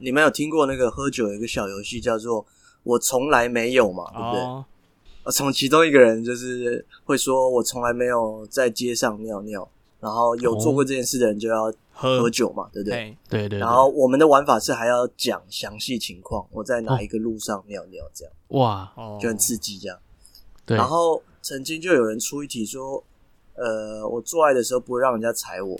[0.00, 2.44] 你们有听过那个喝酒有一个小游戏叫做
[2.84, 4.04] “我从来没有”嘛？
[4.12, 4.40] 对不对？
[4.42, 4.64] 哦，
[5.32, 9.68] 从其中一个人就是会说我从来没有在街上尿尿，
[10.00, 12.96] 然后有做过这件事的人就要喝酒嘛，对不对？
[12.96, 13.58] 嘿对对对。
[13.58, 19.98] 然后我们的玩法是还要讲详细情况，我在哪一个路上尿尿，这样哇，哦，就很刺激，这样。
[20.64, 20.76] 对。
[20.76, 23.04] 然后曾经就有人出一题说，
[23.54, 25.78] 呃，我做爱的时候不会让人家踩我，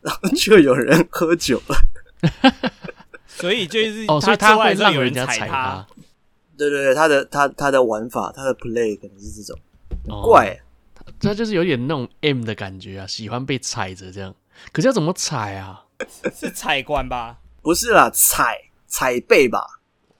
[0.00, 1.76] 然后就有人喝酒了。
[3.38, 5.86] 所以就是哦，所以他会让人人家踩他他。
[6.56, 9.58] 对对对，他的他他的玩法，他的 play 可能是这种，
[10.08, 10.60] 哦、怪、欸，
[11.20, 14.34] 他就是有点那种 M 的感觉啊，喜欢被踩着这样。
[14.72, 15.84] 可是要怎么踩啊？
[16.34, 17.38] 是踩关吧？
[17.62, 19.64] 不是啦，踩踩背吧，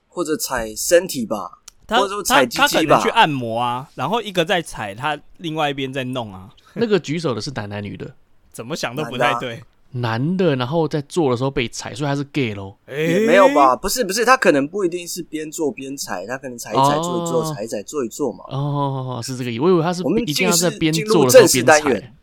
[0.07, 2.97] 或者踩身体吧，他或者说踩鸡鸡吧。
[2.97, 6.49] 他去按摩啊，然后一个在踩，他另外一边在弄啊。
[6.73, 8.09] 那个举手的是男男女的？
[8.53, 9.61] 怎么想都不太对。
[9.91, 12.77] 男的，然后在做的时候被踩，所以他是 gay 咯。
[12.87, 13.75] 也没有吧？
[13.75, 18.43] 不是不是，他可能不一定是边做边踩，他可能踩一踩，做一做，踩一踩，做一做嘛。
[18.49, 19.61] 哦，是这个意思。
[19.61, 22.13] 我以为他是我们一定要在边做的时候边踩。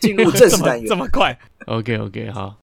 [0.00, 2.56] 进入正式单元， 这么快？OK OK，好。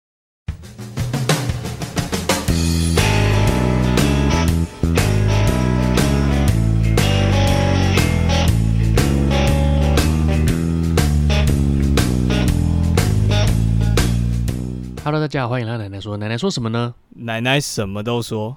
[15.07, 16.17] Hello，大家好，欢迎来奶奶说。
[16.17, 16.93] 奶奶说什么呢？
[17.11, 18.57] 奶奶什么都说。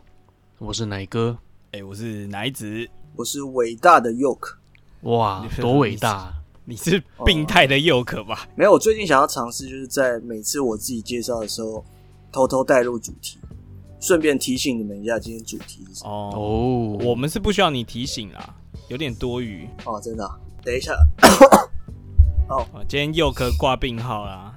[0.57, 4.55] 我是奶哥，哎、欸，我是奶子，我是伟大的 Yoke。
[5.01, 6.33] 哇，多伟大！
[6.65, 8.47] 你是病态的 Yoke 吧？
[8.55, 11.85] 没有，我最近想要尝试，就是在每次我自己介绍的时候，
[12.31, 13.37] 偷偷带入主题，
[13.99, 16.09] 顺便提醒你们一下今天主题是什么。
[16.09, 18.55] 哦哦，我们是不需要你提醒啦，
[18.87, 19.69] 有点多余。
[19.85, 20.35] 哦，真的、啊？
[20.65, 20.95] 等一下。
[22.49, 24.55] 哦，今天 Yoke 挂病号啦。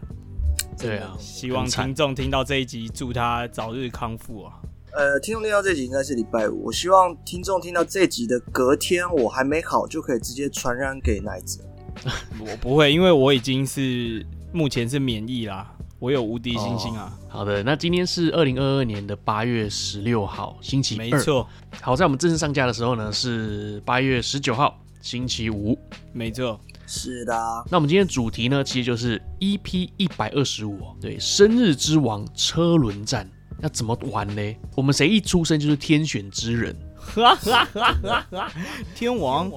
[0.82, 4.52] 对啊，希望听众听到这一集，祝他早日康复啊！
[4.92, 11.64] 呃，听众听到这集应该是礼拜五，我希望听众听到这集的隔天，我还没好就可以直接传染给奶子。
[12.40, 17.28] 我不会，因为我已经是目前是免疫啦，我有无敌星星啊、哦！
[17.28, 20.98] 好的，那今天是二零二二年的八月十六号，星期二。
[20.98, 21.48] 没错。
[21.80, 25.78] 好，在我们正式上架的时候呢，是八月十九号，星期五。
[26.12, 26.60] 没错。
[26.94, 27.32] 是的，
[27.70, 33.26] 那我们今天主题呢，其实就是 EP 一百二十五，对，生日之王车轮战
[33.62, 34.56] 要怎么玩呢？
[34.76, 36.76] 我们谁一出生就是天选之人？
[36.98, 38.52] 哈哈哈哈哈！
[38.94, 39.50] 天王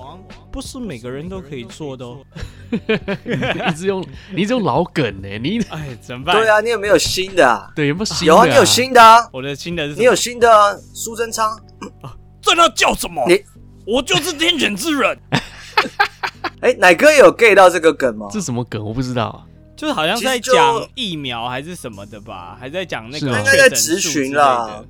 [0.49, 2.23] 不是每个人都可以做的哦。
[2.71, 5.37] 你一直用你一直用老梗呢？
[5.37, 6.37] 你 哎，怎么办？
[6.37, 7.69] 对啊，你有没有新的、啊？
[7.75, 8.37] 对，有没有新的、啊？
[8.37, 9.29] 有啊，你有新的啊？
[9.33, 9.95] 我的新的是？
[9.95, 10.73] 你有新的、啊？
[10.93, 11.59] 苏贞昌？
[12.41, 13.21] 在那叫什么？
[13.27, 13.43] 你
[13.85, 15.19] 我就是天选之人。
[16.61, 18.27] 哎、欸，奶哥有 get 到这个梗吗？
[18.31, 18.83] 这什么梗？
[18.83, 19.45] 我不知道啊。
[19.75, 22.57] 就是好像在讲疫苗还是什么的吧？
[22.59, 23.27] 还在讲那个？
[23.27, 24.83] 应该在咨询啦。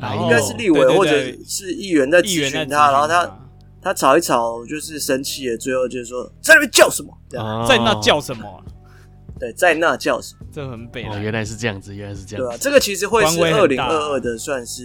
[0.00, 1.10] 啊，应该是立委或者
[1.46, 3.38] 是议员在咨询他，然后他
[3.82, 7.12] 他吵一吵，就是生气了，最后就是说在那边叫什么？
[7.36, 8.62] 啊、在那叫什么？
[9.38, 10.46] 对，在那叫什么？
[10.52, 11.18] 这很北、哦。
[11.18, 12.50] 原来是这样子，原来是这样子。
[12.50, 14.82] 对啊，这个其实会是二零二二的，算是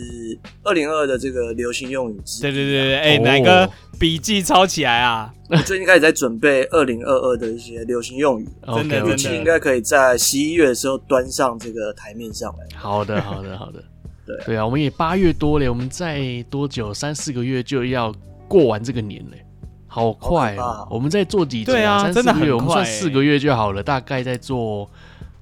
[0.64, 2.42] 二零二二的这个流行用语之一。
[2.42, 3.70] 对对对对，哎、欸，哪、哦、个
[4.00, 5.34] 笔记抄起来啊？
[5.50, 12.78] 我最近开始在准备二零二二的一些流行用语，真的预计应该可以在十一月的时候端上这个台面上来。
[12.78, 13.84] 好的，好的，好的。
[14.26, 18.14] 对对啊，我们也八月多了，我们再多久三四个月就要
[18.48, 19.32] 过完这个年了，
[19.94, 20.88] 好快啊、喔！
[20.90, 24.90] 我们再做几集对啊，真的很快，我们算四个月就好了，大概在做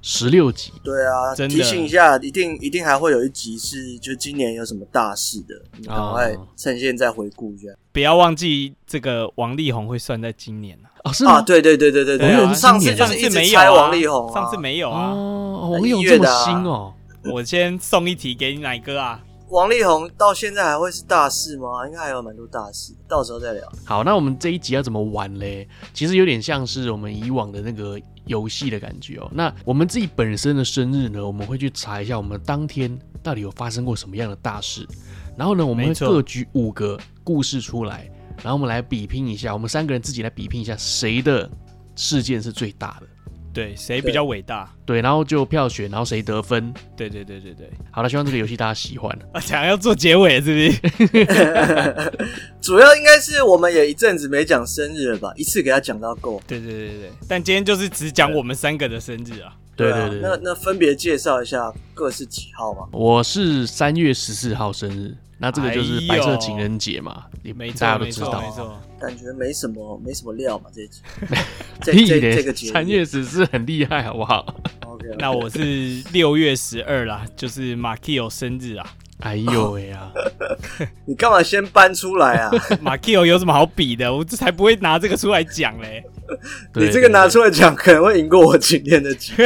[0.02, 0.70] 十六集。
[0.84, 7.76] 对啊，提醒一下，一定一定还会有一集是就今年有什么大事的，你赶快趁现在回顾一下、哦。
[7.92, 11.00] 不要忘记这个王力宏会算在今年啊！
[11.04, 11.36] 哦，是吗？
[11.36, 16.92] 啊，对对对对对对，上次就是一直猜王力宏、啊，上次没有啊，哦，王力宏这么新哦。
[17.24, 19.18] 我先送一题给你奶哥啊！
[19.52, 21.86] 王力宏到现在还会是大事吗？
[21.86, 23.70] 应该还有蛮多大事，到时候再聊。
[23.84, 25.68] 好，那我们这一集要怎么玩嘞？
[25.92, 29.30] 其实有点像是我们以往的那个游戏的感觉哦。
[29.30, 34.88] 那我们自己本身的生日呢，我们会去查一下我们当天到底有发生过什么样的大事，
[35.36, 38.10] 然后呢，我们会各举五个故事出来，
[38.42, 41.46] 然后我们来比拼一下，我们三个人自己来比拼一下谁的
[41.94, 43.06] 事件是最大的。
[43.52, 45.00] 对，谁比较伟大对？
[45.02, 46.72] 然后就票选，然后谁得分？
[46.96, 47.70] 对对对对对。
[47.90, 49.16] 好了，希望这个游戏大家喜欢。
[49.32, 51.24] 啊，想要做结尾是不是？
[52.62, 55.32] 主要应该是我们也一阵子没讲生日了吧？
[55.36, 56.40] 一次给他讲到够。
[56.46, 57.10] 对对对对。
[57.28, 59.54] 但今天就是只讲我们三个的生日啊。
[59.82, 62.86] 对对对，那那分别介绍一下各是几号嘛？
[62.92, 65.16] 我是三月十四号生日。
[65.38, 71.00] 那这个就是白色情人节嘛，你、没、大家都知道，没错，感觉没什么没什么料嘛，这一集，
[71.82, 71.92] 这
[72.36, 78.86] 这个节三月十四很厉害，好不好 okay,？OK，那我是六月十二啦，就是马 Kio 生日啊，
[79.18, 80.12] 哎呦喂呀！
[81.06, 82.48] 你干嘛先搬出来啊？
[82.80, 84.14] 马 Q 有什么好比的？
[84.14, 86.04] 我这才不会拿这个出来讲嘞。
[86.74, 89.32] 你这个拿出来讲，可能会赢过我今天的局。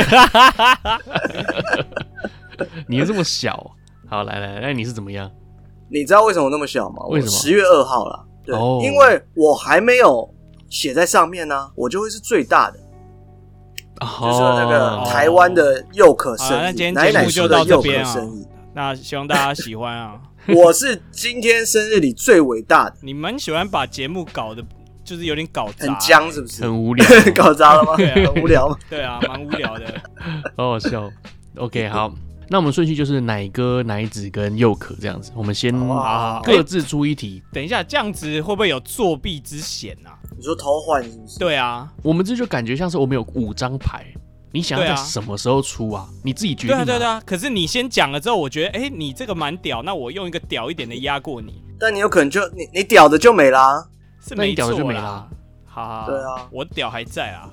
[2.88, 3.70] 你又这么小，
[4.08, 5.30] 好来来，那你是怎么样？
[5.88, 7.04] 你知道为什么那么小吗？
[7.08, 7.32] 为什么？
[7.32, 10.28] 十月二号了，对，哦、因为我还没有
[10.68, 12.78] 写在上面呢、啊，我就会是最大的。
[14.00, 18.16] 哦、就是那个台湾的佑可生日，那今天节目就到这边啊。
[18.74, 20.20] 那希望大家喜欢啊！
[20.54, 22.96] 我是今天生日里最伟大的。
[23.00, 24.62] 你们喜欢把节目搞得
[25.06, 26.62] 就是有点搞砸，很僵是不是？
[26.62, 27.96] 很无聊， 搞砸了吗？
[27.96, 28.76] 对啊，很无聊吗？
[28.90, 30.02] 对啊，蛮无聊的，
[30.58, 31.08] 好好笑。
[31.56, 32.12] OK，好，
[32.50, 35.32] 那我们顺序就是奶哥、奶子跟佑可这样子。
[35.34, 35.72] 我们先
[36.44, 37.42] 各自出一题。
[37.52, 40.12] 等一下，这样子会不会有作弊之嫌啊？
[40.36, 41.38] 你说偷换是不是？
[41.38, 44.04] 对啊，我们这就感觉像是我们有五张牌。
[44.52, 46.08] 你想要在什么时候出啊？
[46.22, 46.84] 你自己决定。
[46.84, 47.22] 对啊，对啊。
[47.26, 51.62] 可是你先讲了之后，我觉得，哎，你这个蛮屌，那我用一个屌一点的压过你。
[51.78, 53.86] 但你有可能就你你屌的就没啦，
[54.26, 55.28] 是没屌的就没啦。
[55.64, 57.50] 好，对啊，我屌还在啊。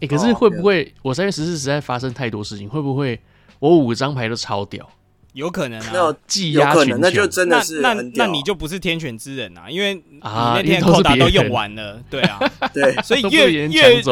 [0.00, 2.68] 哎，可是会不会我三月十四实在发生太多事情？
[2.68, 3.18] 会不会
[3.58, 4.88] 我五张牌都超屌？
[5.32, 12.40] 有可能啊，那技压群雄，那就真的是那那你就不是天选之人啊，因为你那天扣打都用完了，对啊，
[12.74, 13.68] 对，所以越越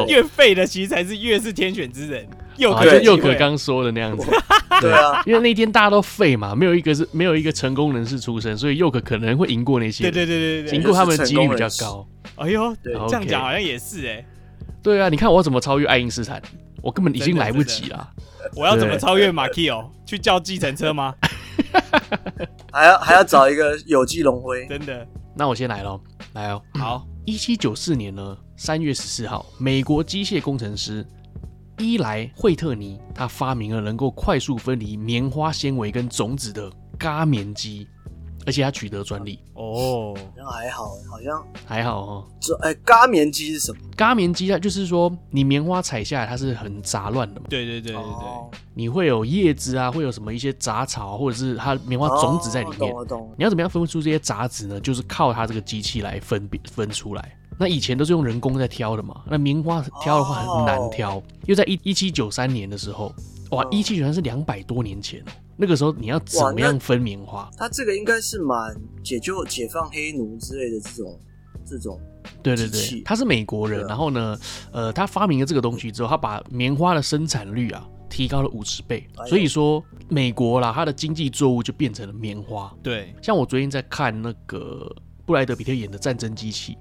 [0.06, 2.24] 越废的其实才是越是天选之人。
[2.58, 4.30] 佑可佑可刚说的那样子，
[4.80, 12.06] 对啊，因为那天大家都废嘛，没有一个是没有一个成功人士出身，所以佑可可能会赢过那些，对对对对对，赢过他们的几率比较高。
[12.36, 14.24] 哎呦，这样讲好像也是哎，
[14.82, 16.40] 对啊，你看我怎么超越爱因斯坦，
[16.82, 18.10] 我根本已经来不及了。
[18.54, 19.90] 我要怎么超越马 Key 哦？
[20.06, 21.14] 去叫计程车吗？
[22.72, 24.66] 还要还要找一个有机龙辉？
[24.66, 25.06] 真的？
[25.34, 26.00] 那我先来喽，
[26.34, 26.62] 来哦。
[26.74, 31.04] 好，一七九四年呢，三月十四号，美国机械工程师
[31.78, 37.86] 伊莱惠特尼，他发明了能够快速分离棉花纤维跟种子的轧棉机。
[38.46, 42.24] 而且他取得专利哦，好像还好，好像还好哦。
[42.40, 43.78] 这哎，轧棉机是什么？
[43.94, 47.46] 轧棉机它就是说，你棉花采下来，它是很杂乱的嘛。
[47.50, 52.90] 对对对对对，你会有叶子啊，会有什么一些杂草，或者是它棉花种子在里面。
[53.36, 54.80] 你要怎么样分出这些杂质呢？
[54.80, 57.36] 就是靠它这个机器来分别分出来。
[57.58, 59.22] 那以前都是用人工在挑的嘛。
[59.28, 63.12] 那棉花挑的话很难挑，又在一一七九三年的时候，
[63.50, 65.32] 哇，一七九三是两百多年前哦。
[65.56, 67.50] 那个时候你要怎么样分棉花？
[67.56, 71.20] 它这个应该是蛮解救、解放黑奴之类的这种
[71.66, 72.00] 这种。
[72.42, 74.38] 对对对，他是美国人，然后呢，
[74.70, 79.08] 呃，他发明了这个东西之后，他把棉花的生产率啊提高了五十倍。
[79.26, 82.72] 所以说，美国啦，它的经济作物就变成了棉花。
[82.82, 84.94] 对，像我最近在看那个
[85.26, 86.74] 布莱德比特演的《战争机器》。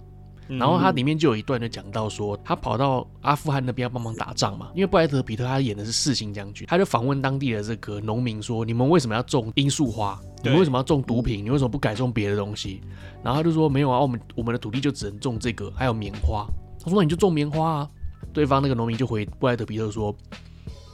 [0.47, 10.19] 然后他里面就有一段就讲到说，他跑到阿富汗那边要帮忙打仗嘛，因为布莱德彼特他演的是四星将军，他就访问当地的这个农民说：“你们为什么要种罂粟花？
[10.44, 11.44] 你们为什么要种毒品？
[11.44, 12.81] 你为什么不改种别的东西？”
[13.23, 16.47] 然后他就说：“没有啊，我们我们的土地就只能种这个，还有棉花。”
[16.81, 17.89] 他说：“那你就种棉花啊。”
[18.31, 20.15] 对方那个农民就回布莱德彼特说：“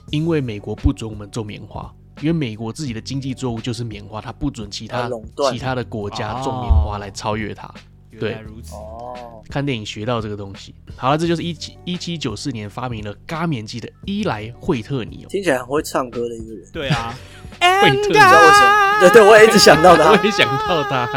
[0.10, 5.10] 因为美国不准我们种棉花，因为美国自己的经济作物就是棉花，他不准其他
[5.52, 7.72] 其他的国家种棉花来超越它。”
[8.20, 10.74] 对，如此哦，看电影学到这个东西。
[10.96, 15.26] 好了，这就是一七一七九四年发明了轧棉机的伊莱惠特尼。
[15.30, 16.70] 听起来很会唱歌的一个人。
[16.72, 17.14] 对啊，
[17.60, 19.00] 惠特尼，你知道为什么？
[19.02, 21.08] 对对，我也一直想到他，我也想到他。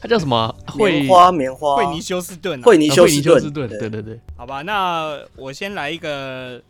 [0.00, 0.54] 他叫什么？
[0.76, 3.68] 棉花棉花，惠尼休斯顿，惠尼休斯顿。
[3.68, 6.62] 对对对，好吧，那我先来一个。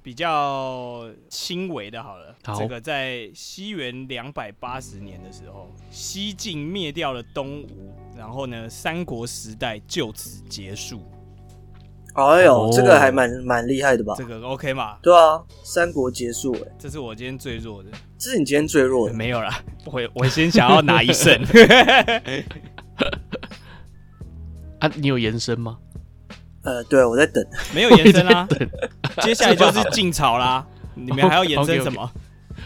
[0.00, 11.00] 比较轻微的，好了，好，这个在西元两百八十年的时候，西晋灭掉了东吴，然后呢，三国时代就此结束。
[12.14, 14.12] 哎呦，哦、这个还蛮蛮厉害的吧？
[14.18, 14.96] 这个 OK 吗？
[15.00, 17.90] 对啊，三国结束，哎，这是我今天最弱的。
[18.18, 19.14] 这是你今天最弱的？
[19.14, 21.40] 没有啦，我我先想要拿一胜。
[24.80, 25.78] 啊，你有延伸吗？
[26.64, 28.48] 呃，对，我在等，没有延伸啊。
[29.22, 32.10] 接下来就是晋朝啦，你们还要延伸 什么？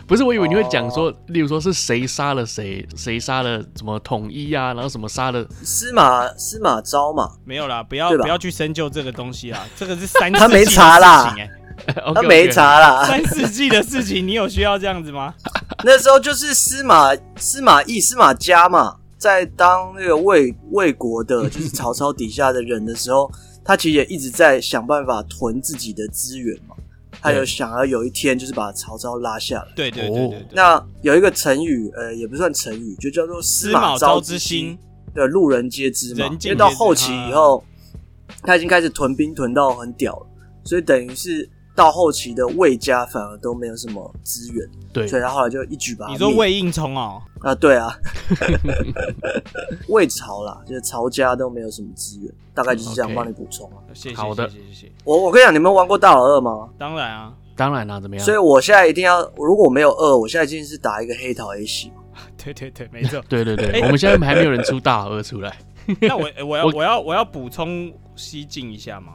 [0.06, 7.30] 不是，我以为你会讲说，例如说是谁杀了谁，谁杀了什么统一啊，然后什么杀了司马司马昭嘛？
[7.44, 11.34] 没有啦，不要不要去深究这个东西啦， 这个是三他没查啦，
[12.14, 15.34] 他没查啦，三世纪的事情，你有需要这样子吗？
[15.84, 23.30] 那时候就是司马司马懿司马家嘛，在当那个魏魏国的，就是曹操底下的人的时候。
[23.64, 26.74] 他其实也一直在想办法囤自己的资源嘛，
[27.22, 29.68] 他有想要有一天就是把曹操拉下来。
[29.76, 30.46] 对对对对，对。
[30.52, 34.76] 那有一个成语，呃，也不算成语，就叫做司马昭之心，
[35.14, 36.26] 对，路人皆知嘛。
[36.42, 37.64] 因为到后期以后，
[38.42, 40.26] 他已经开始屯兵屯到很屌了，
[40.64, 46.06] 所以等于是到后期的魏家反而都没有什么资源，对，所以他后来就一举把。
[46.08, 47.22] 你说魏应冲哦？
[47.40, 47.92] 啊，对啊，
[49.88, 53.76] 魏朝啦，就是曹家都没有什么资源，大概就是这样帮你补充啊。
[53.92, 54.92] 谢谢，好的，谢谢，谢谢。
[55.04, 56.68] 我我跟你讲，你们玩过大老二吗？
[56.78, 58.24] 当然啊，当然啦，怎么样？
[58.24, 61.90] 所以我现在一定要，如果没有二，我现在一定是打一个黑桃 A 系。
[62.36, 63.22] 对对对，没错。
[63.28, 65.56] 对对对，我们现在还没有人出大老二出来。
[66.00, 69.14] 那我我要我要我要补充西进一下吗？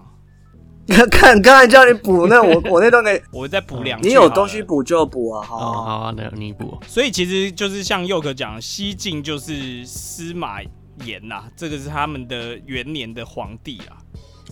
[1.12, 4.08] 看，刚才叫你补，那 我我那段给，我再补两句。
[4.08, 6.78] 你有东西补就补啊，好好啊，那你补。
[6.88, 10.62] 所以其实就是像佑可讲，西晋就是司马
[11.04, 13.98] 炎呐，这个是他们的元年的皇帝啊。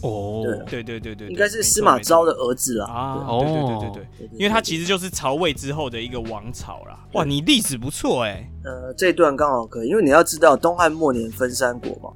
[0.06, 2.86] 哦，对对对对，应该是司马昭的儿子啦。
[2.86, 6.98] 啊，对对对对对，因为他其实就是曹魏之后的一个王朝啦。
[7.14, 8.50] 哇，你历史不错哎。
[8.64, 12.12] 呃，这段刚好可以，因为你要知道东汉末年分三国嘛，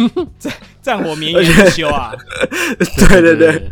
[0.38, 2.12] 战战火绵延不休啊。
[3.08, 3.68] 对对对，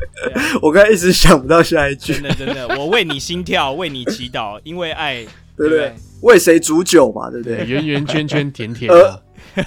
[0.63, 2.15] 我刚才一直想不到下一句。
[2.15, 5.25] 真的真的，我为你心跳，为你祈祷，因为爱，
[5.57, 5.95] 对不对？
[6.23, 7.67] 为谁煮酒嘛，对不对？
[7.67, 8.91] 圆圆圈圈甜甜。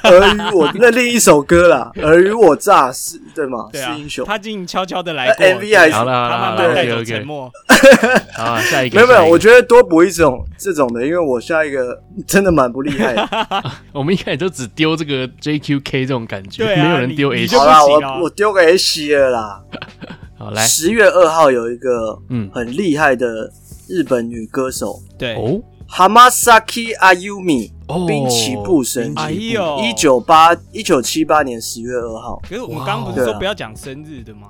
[0.03, 3.67] 尔虞我那另一首歌啦，尔虞我诈是，对吗？
[3.71, 4.25] 对啊，是英雄。
[4.25, 5.45] 他竟悄悄的来过。
[5.45, 7.51] MV 还是好了，他慢慢带走沉默。
[8.35, 8.95] 好，下一个。
[8.95, 13.29] 没有没有，我觉得多补一种这种的，因为我下一个真的蛮不厉害的。
[13.93, 17.55] 我们一开始就只丢这个 JQK 这种感觉，没有人丢 H。
[17.57, 19.61] 好啦，我我丢个 H 了啦。
[20.37, 23.51] 好来，十月二号有一个嗯很厉害的
[23.87, 25.61] 日本女歌手，对哦。
[25.89, 27.71] Hamasaki Ayumi，
[28.07, 32.41] 滨崎步生日，一九八一九七八年十月二号。
[32.47, 34.49] 可是我们刚刚不是说不要讲生日的吗？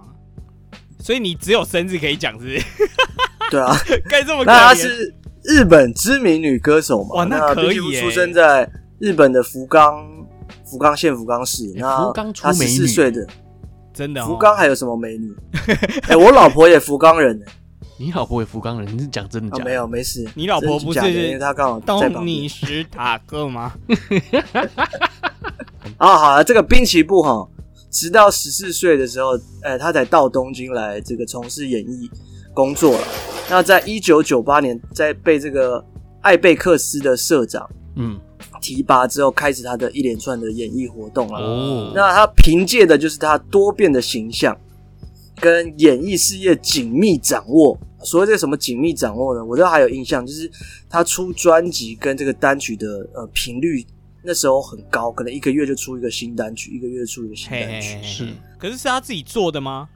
[1.00, 2.62] 所以你只有生日可以讲，是不是？
[3.52, 3.78] 对啊，
[4.10, 4.44] 该这么。
[4.44, 5.14] 那她是
[5.44, 7.16] 日本知名女歌手嘛？
[7.18, 8.02] 哇，那可以耶！
[8.02, 10.04] 出生在日本的福冈
[10.64, 11.72] 福冈县福冈市。
[11.76, 13.28] 那她十四岁的，
[13.94, 14.26] 真的。
[14.26, 15.32] 福冈还有什么美女？
[16.10, 17.40] 哎，我老婆也福冈人。
[17.98, 19.70] 你老婆也福冈人，你是讲真的假的？
[19.70, 20.28] 没有，没事。
[20.36, 21.00] 你老婆不是？
[21.12, 22.14] 因为她刚好在旁边。
[22.14, 23.74] 东尼史塔克吗？
[25.98, 27.48] 啊， 好了，这个滨崎步哈，
[27.90, 32.10] 直到十四岁的时候，呃，他才到东京来这个从事演艺
[32.54, 33.08] 工作了。
[33.50, 35.84] 那在一九九八年，在被这个
[36.22, 38.20] 艾贝克斯的社长嗯
[38.60, 41.40] 提拔之后，开始他的一连串的演艺活动了。
[41.40, 44.54] 哦，那他凭借的就是他多变的形象。
[45.36, 49.44] 跟演艺事业紧密掌握，所谓这个什么紧密掌握呢？
[49.44, 50.50] 我都还有印象，就是
[50.90, 53.86] 他出专辑跟这个单曲的呃频率
[54.24, 58.02] 那时候很高，可能一个月就出一个新单曲，一个月出一个新单曲。
[58.02, 58.28] 是，
[58.58, 59.90] 可是是他自己做的吗？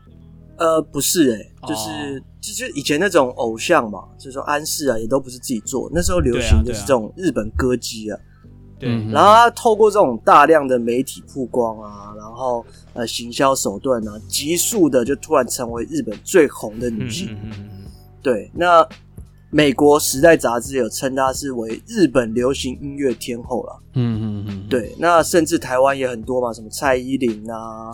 [0.58, 8.20] 呃，不是、欸，诶就是就是以前那种偶像嘛，就是说安室啊，也都不是自己做，那时候流行的是这种日本歌姬啊。
[8.80, 17.38] 对，然后他透过这种大量的媒体曝光啊，然后呃行销手段啊，急速的就突然成为日本最红的女性。
[18.22, 18.88] 对，那
[19.50, 23.80] 美国时代杂志有称她是为日本流行音乐天后了。
[23.94, 24.68] 嗯嗯嗯。
[24.70, 27.92] 对，那甚至台湾也很多嘛，什么蔡依林啊。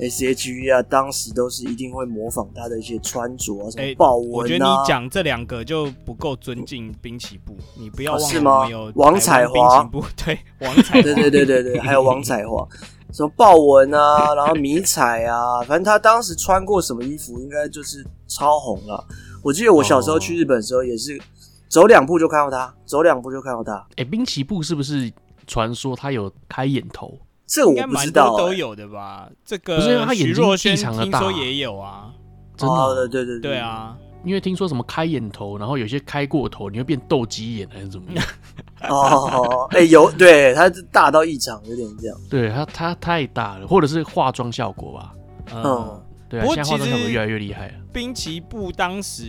[0.00, 4.32] S.H.E 啊，当时都是一定会模仿他的一些穿着啊，什么豹纹啊。
[4.32, 8.68] 我觉得你讲这两个就不够尊敬滨崎步，你不要忘了吗？
[8.68, 9.90] 有 王彩华，
[10.24, 12.66] 对，王彩，对对对对对，还有王彩华，
[13.12, 19.04] 什么豹纹啊，然后迷彩啊，反正他当时穿过什么衣服，应该就是超红了。
[19.42, 21.20] 我记得我小时候去日本的时候，也是
[21.68, 23.84] 走两步就看到他，走两步就看到他。
[23.96, 25.12] 哎，滨崎步是不是
[25.46, 27.18] 传说他有开眼头？
[27.48, 29.28] 这我不知道，都有的吧？
[29.44, 32.10] 这个不是因为他眼睛异常的大，听说也有啊，
[32.56, 33.96] 真的，对对对对啊！
[34.24, 38.24] 因为听说什么开眼头，然后有些开过头，你会变斗鸡眼还是怎么样？
[38.90, 42.16] 哦，哎，有，对，他是大到异常，有点这样。
[42.28, 45.14] 对他，他太大了，或者是化妆效果吧？
[45.54, 46.02] 嗯。
[46.28, 47.74] 对啊，现在化妆效果越来越厉害了。
[47.92, 49.24] 滨崎步当时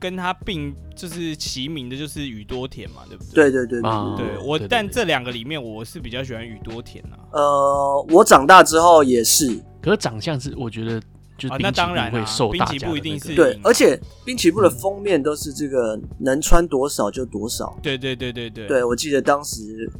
[0.00, 3.50] 跟他并就是齐名的，就是宇多田嘛，对不对？
[3.50, 7.18] 对对对对，对我，但这两个里面，我是比较喜欢宇多田啊。
[7.32, 11.00] 呃，我长大之后也是，可是长相是我觉得
[11.38, 17.78] 就那当然会受大家不一定是对，而且滨崎步的封面都是这个能穿多少就多少。
[17.82, 19.90] 对对对对对，对我记得当时。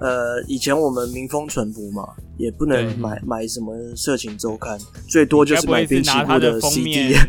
[0.00, 4.78] 呃，以前我们民风淳朴嘛，也不能买买什么色情周刊，
[5.08, 7.14] 最多就是买滨崎步的 CD。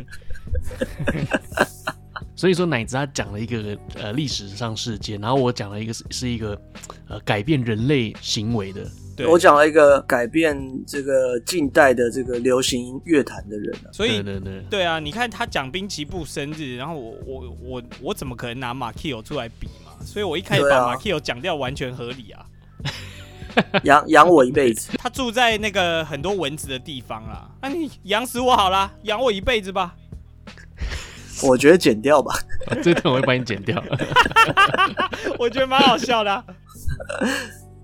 [2.36, 6.58] 所以说，奶子他讲了一个呃历史上事件，然后我讲了一个是是一个
[7.10, 10.58] 呃改变人类行为的，对我讲了一个改变
[10.88, 13.92] 这个近代的这个流行乐坛的人啊。
[13.92, 19.92] 所以，对对对，对啊，你看他讲滨崎步生日，然后我我我我怎么可能拿马 Kio 出来比嘛？
[20.06, 22.46] 所以我一开始把马 Kio 讲掉，完全合理啊。
[23.84, 27.50] 养养我一辈子，他住在那个很多蚊子的地方啦。
[27.62, 29.96] 那、啊、你养死我好啦，养我一辈子吧。
[31.44, 32.38] 我觉得剪掉吧，
[32.84, 33.82] 这段我会帮你剪掉。
[35.38, 36.46] 我觉得蛮好笑的啊。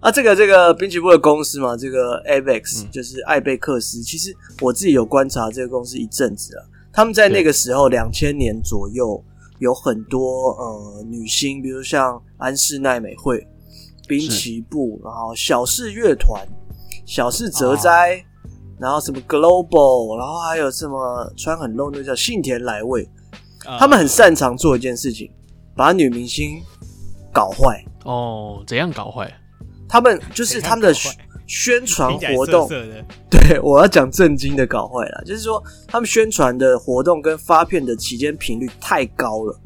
[0.01, 4.01] 啊，这个这个滨崎步的公司嘛，这个 Avex、嗯、就是艾贝克斯。
[4.01, 9.23] 其实我自己有观察这个公司一阵子啊，他们在那个时候两千年左右
[9.59, 13.47] 有很多呃女星，比如像安室奈美惠、
[14.07, 16.41] 滨崎步，然后小室乐团、
[17.05, 18.23] 小室哲哉，哦、
[18.79, 23.03] 然后什么 Global，然后还有什么穿很露那个叫信田来未，
[23.65, 25.31] 哦、他们很擅长做一件事情，
[25.75, 26.61] 把女明星
[27.31, 27.83] 搞坏。
[28.03, 29.31] 哦，怎样搞坏？
[29.87, 30.93] 他们就是他们的
[31.47, 32.67] 宣传活动，
[33.29, 39.59] 对，我要讲震惊的搞坏了，就是说他们宣传的活动跟发片的期间频率太高了，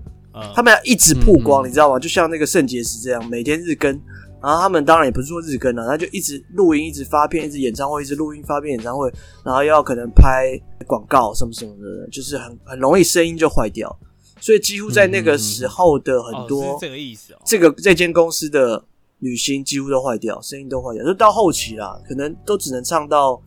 [0.53, 1.97] 他们要一直曝光，你知道吗？
[1.97, 3.97] 就像那个圣结石这样，每天日更，
[4.41, 9.11] 然后他们当然也不是说日更了，他就一直录音，一直发片，一直演唱会，一直录音发片演唱会，
[9.43, 13.95] 然后要可能拍广告什么什么的，就是很很容易声音就坏掉，
[14.39, 18.85] 所以几乎在那个时候的很多这个意思，这个这间公司的。
[19.21, 23.37] 女星几乎都坏掉，声音都坏掉，就到后期啦，可能都只能唱到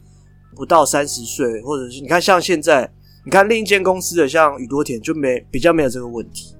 [0.55, 2.87] 不到三十岁，或者是你看像现在，
[3.25, 6.55] 你看另一间公司的像宇多田就没比较没有这个问题。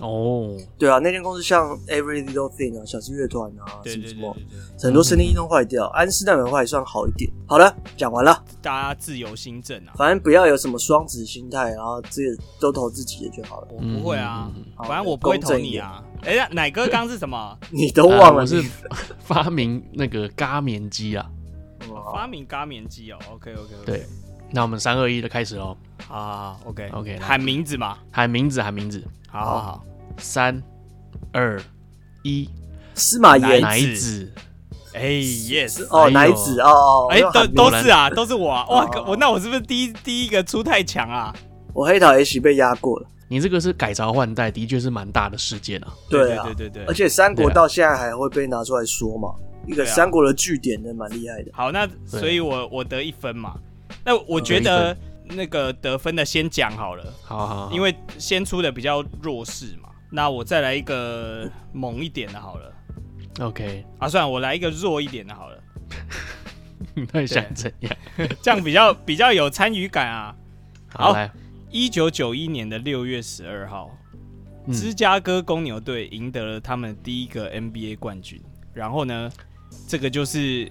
[0.00, 4.36] 哦，对啊，那间公司像 Every Little Thing 啊，小室乐团啊，什么什么，
[4.80, 5.86] 很多声音都坏掉。
[5.88, 7.30] 安室奈美惠还算好一点。
[7.46, 13.68] 好了，讲完了，大家自由心证啊，反正不要有什么双子心态，然后这个都投自己的就好了。
[13.70, 16.02] 我不会啊，反正我不会投你啊。
[16.22, 17.58] 哎呀，奶哥刚是什么？
[17.70, 18.46] 你都忘了？
[18.46, 18.62] 是
[19.18, 21.30] 发明那个咖棉机啊？
[22.12, 23.18] 发明咖棉机哦。
[23.32, 23.84] OK OK OK。
[23.84, 24.06] 对，
[24.50, 25.76] 那我们三二一的开始喽。
[26.08, 29.02] 啊，OK OK，喊名字嘛，喊名字，喊名字。
[29.30, 29.60] 好好。
[29.62, 29.84] 好。
[30.18, 30.62] 三、
[31.32, 31.60] 二、
[32.22, 32.48] 一，
[32.94, 33.60] 司马炎。
[33.60, 34.30] 乃子，
[34.92, 41.34] 哎，yes，哦，奶子，哦，哎，都都是啊，都是我啊，哇，我那我是不是第一第一个出太强啊？
[41.72, 45.94] 我黑桃 H 被压过了，你这个是改朝换代，的确是蛮大的事件啊。
[46.08, 49.32] 对啊，对对对，而且三国到现在还会被拿出来说嘛，
[49.66, 51.50] 一个三国的据点，真蛮厉害的。
[51.52, 53.54] 好，那所以我我得一分嘛，
[54.04, 54.94] 那我觉得
[55.34, 59.88] 那个得分的先讲好了，好好，因为先出的比较弱势嘛。
[60.10, 62.72] 那我再来一个猛一点的，好了。
[63.40, 65.62] OK，啊，算了，我来一个弱一点的，好了。
[66.94, 67.96] 你在想怎样？
[68.42, 70.34] 这样比较比较有参与感啊。
[70.92, 71.16] 好，
[71.70, 73.96] 一九九一年的六月十二号，
[74.66, 78.42] 嗯、芝加哥公牛队赢得了他们第一个 NBA 冠军。
[78.74, 79.30] 然后呢，
[79.86, 80.70] 这个就是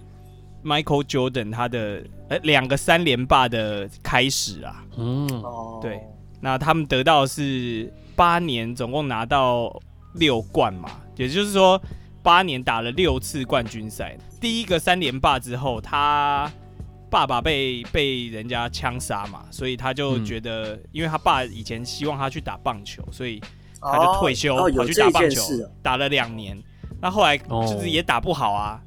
[0.64, 4.84] Michael Jordan 他的呃两个三连霸的开始啊。
[4.98, 5.28] 嗯，
[5.82, 6.00] 对。
[6.42, 7.94] 那他们得到的是。
[8.20, 9.74] 八年总共拿到
[10.16, 11.82] 六冠嘛，也就是说
[12.22, 14.18] 八年打了六次冠军赛。
[14.42, 16.52] 第一个三连霸之后，他
[17.10, 23.42] 爸爸被被人家枪杀嘛，所以他就觉得，因为他爸以前希望他去打棒球，所以
[23.80, 25.42] 他就退休跑去打棒球，
[25.82, 26.62] 打了两年。
[27.00, 28.82] 那后来就是也打不好啊，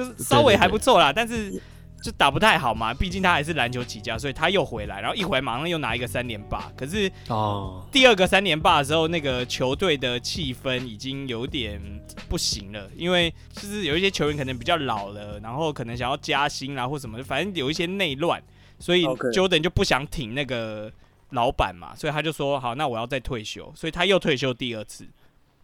[0.00, 1.60] 就是稍微还不错啦，但是。
[2.02, 6.72] 就打不太好嘛，毕竟他还是篮球起家，所以他又回来，然后一回来马上又拿一个三连霸。
[6.74, 11.78] 可是哦，第二个三连霸的时候，那个球队的气氛已经有点
[12.26, 18.42] 不行了，因为就是有一些球员可能比较老了，然后可能想要加薪啦或什么，反正有一些内乱，
[18.78, 20.90] 所以 Jordan 就不想挺那个
[21.32, 25.06] 老板嘛，所以他就说好，那我要再退休，所以他又退休第二次。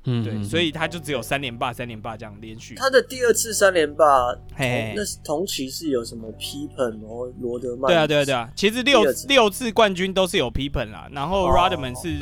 [0.08, 2.76] 嗯，对，所以他就只有三连霸，三连霸这样连续。
[2.76, 7.88] 他的第二次三连霸，嘿，那是同期是有什么 Pippen 然后罗德曼？
[7.88, 8.48] 对啊，对啊，对啊。
[8.54, 12.18] 其实六六次冠军都是有 Pippen 啦，然后 Rodman 是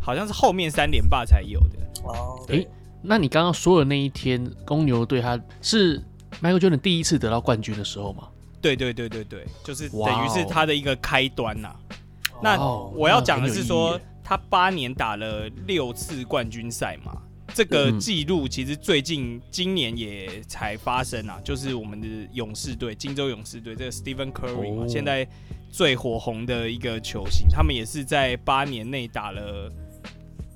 [0.00, 1.78] 好像是后面三连霸才有的。
[2.04, 2.66] 哦，哎，
[3.02, 6.02] 那你刚刚说的那一天，公牛队他是
[6.40, 8.28] Michael Jordan 第一次得到冠军的时候吗？
[8.62, 11.76] 对对对对对，就是等于是他的一个开端呐。
[12.42, 12.58] 那
[12.94, 14.00] 我要讲的是说。
[14.30, 17.20] 他八年打了六次冠军赛嘛，
[17.52, 25.26] 这个记录其实最近今年也才发生啊，就是我们的勇士队，金州勇士队这个 Stephen Curry 嘛，现在
[25.68, 29.68] 最火红的一个球星，他们也是在八年内打了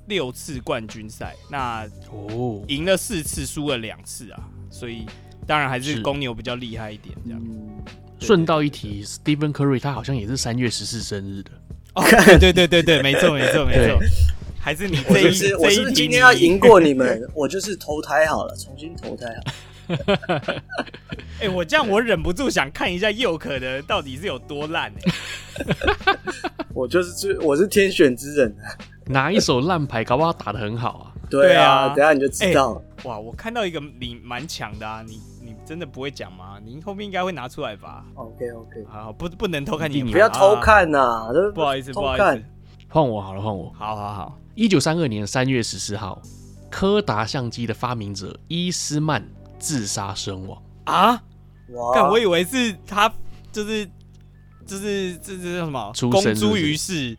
[0.07, 2.63] 六次冠军赛，那哦。
[2.69, 5.05] 赢了四次，输了两次啊，所以
[5.45, 7.13] 当然还是公牛比较厉害一点。
[7.25, 7.41] 这样，
[8.21, 11.51] 顺道一提，Stephen Curry 他好像也是三月十四生日的。
[11.95, 13.99] 哦，对对对对对，没错没错没错，
[14.59, 19.43] 还是你这一这一我是不是今天要赢过你们，我就是投胎好了，重新投胎好。
[21.39, 26.15] 哎，我这样我忍不住想看一下佑可的到底是有多烂哎。
[26.73, 28.65] 我就是最我是天选之人啊，
[29.07, 31.13] 拿一手烂牌，搞不好打的很好啊。
[31.29, 32.81] 对啊，等下你就知道。
[33.03, 35.19] 哇，我看到一个你蛮强的啊，你。
[35.65, 36.57] 真的不会讲吗？
[36.63, 41.27] 您后面应该会拿出来吧？OK OK，好，不不能偷看你，你不要偷看呐！
[41.53, 42.43] 不好意思，不好意思。
[42.87, 43.71] 换我好了，换我。
[43.77, 44.39] 好好好。
[44.53, 46.21] 一九三二年三月十四号，
[46.71, 49.27] 柯达相机的发明者伊斯曼
[49.59, 51.21] 自杀身亡啊！
[51.69, 53.11] 哇，我以为是他，
[53.51, 53.85] 就是
[54.65, 55.91] 就是这这叫什么？
[55.93, 57.17] 出公诸于世。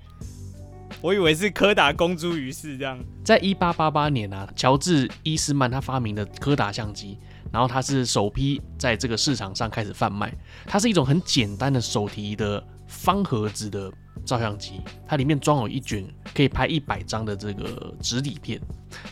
[1.02, 2.98] 我以为是柯达公诸于世这样。
[3.22, 7.18] 在一八八八年啊，乔治伊斯曼他发明的柯达相机，
[7.52, 10.32] 然后它是首批在这个市场上开始贩卖。
[10.66, 13.92] 它是一种很简单的手提的方盒子的。
[14.24, 16.04] 照相机，它里面装有一卷
[16.34, 18.60] 可以拍一百张的这个纸底片。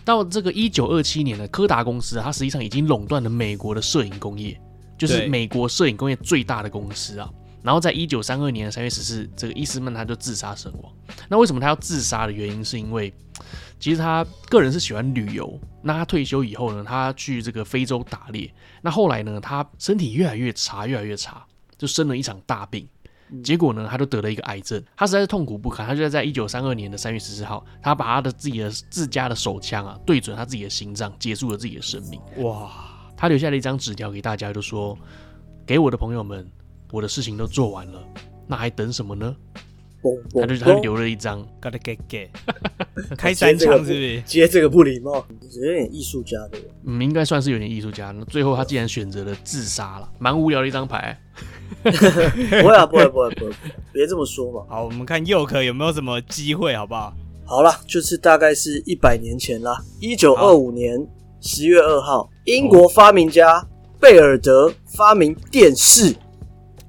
[0.04, 4.60] 到这个一九二七年的柯达公司，它实际上已经垄断了美国的摄影工业，
[4.98, 7.30] 就是美国摄影工业最大的公司啊。
[7.62, 10.92] 然后在一九三二年的三月十四，这个伊斯曼他就自杀身亡。
[11.28, 13.14] 那为什么他要自杀的原因，是因为
[13.84, 15.60] 其实他个人是喜欢旅游。
[15.82, 18.50] 那他退休以后呢，他去这个非洲打猎。
[18.80, 21.44] 那后来呢，他身体越来越差，越来越差，
[21.76, 22.88] 就生了一场大病。
[23.42, 25.86] 结果呢，他就得了一个癌症，他实在是痛苦不堪。
[25.86, 32.18] 他就在一九三二年的三月十四号，他把他的自己的自家的手枪啊对准他自己的心脏，结束了自己的生命。
[32.42, 32.70] 哇！
[33.14, 34.98] 他留下了一张纸条给大家，就说
[35.66, 36.50] ：“给我的朋友们，
[36.90, 38.02] 我的事情都做完了，
[38.46, 39.36] 那还等什么呢？”
[40.34, 42.28] 他就他就留了一张，gotta get get，
[43.16, 44.20] 开三枪是不是？
[44.22, 45.26] 接这个不礼貌，
[45.60, 46.58] 有点艺术家的。
[46.84, 48.10] 嗯，应该算是有点艺术家。
[48.10, 51.18] 那最后他竟然选择了自杀了，蛮无聊的一张牌。
[51.82, 53.52] 不会啊，不会，不会，不会，
[53.92, 54.64] 别这么说嘛。
[54.68, 57.12] 好，我们看佑可有没有什么机会，好不好？
[57.46, 61.06] 好了，就是大概是一百年前啦，一九二五年
[61.40, 63.66] 十月二号，英国发明家
[64.00, 66.14] 贝尔德发明电视。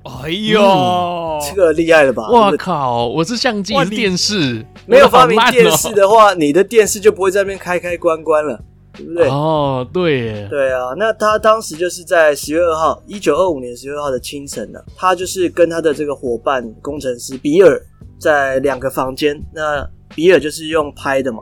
[0.06, 2.30] 哎呦，嗯、这个厉害了吧？
[2.30, 3.08] 我靠！
[3.08, 8.60] 我是相机，是电视，没有发明电视的话，你的电视就不会在那边开开关关了。
[8.98, 9.28] 对不对？
[9.28, 17.78] 哦，对耶，对啊，那他当时就是在十月二号，一九二五年十月二号的清晨呢，他就是跟他的这个伙伴工程师比尔
[18.18, 19.38] 在两个房间。
[19.54, 21.40] 那比尔就是用拍的嘛，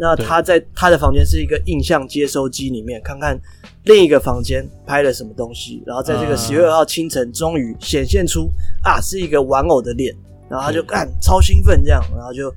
[0.00, 3.38] 那他在他的房间是一个印象接收机里面，看看
[3.84, 8.50] 另一个房间拍了什么东西，然后在这个十月二号清晨，终于显现出
[8.82, 10.14] 啊，是一个玩偶的脸，
[10.48, 12.52] 然后他就干超兴奋这样，然后就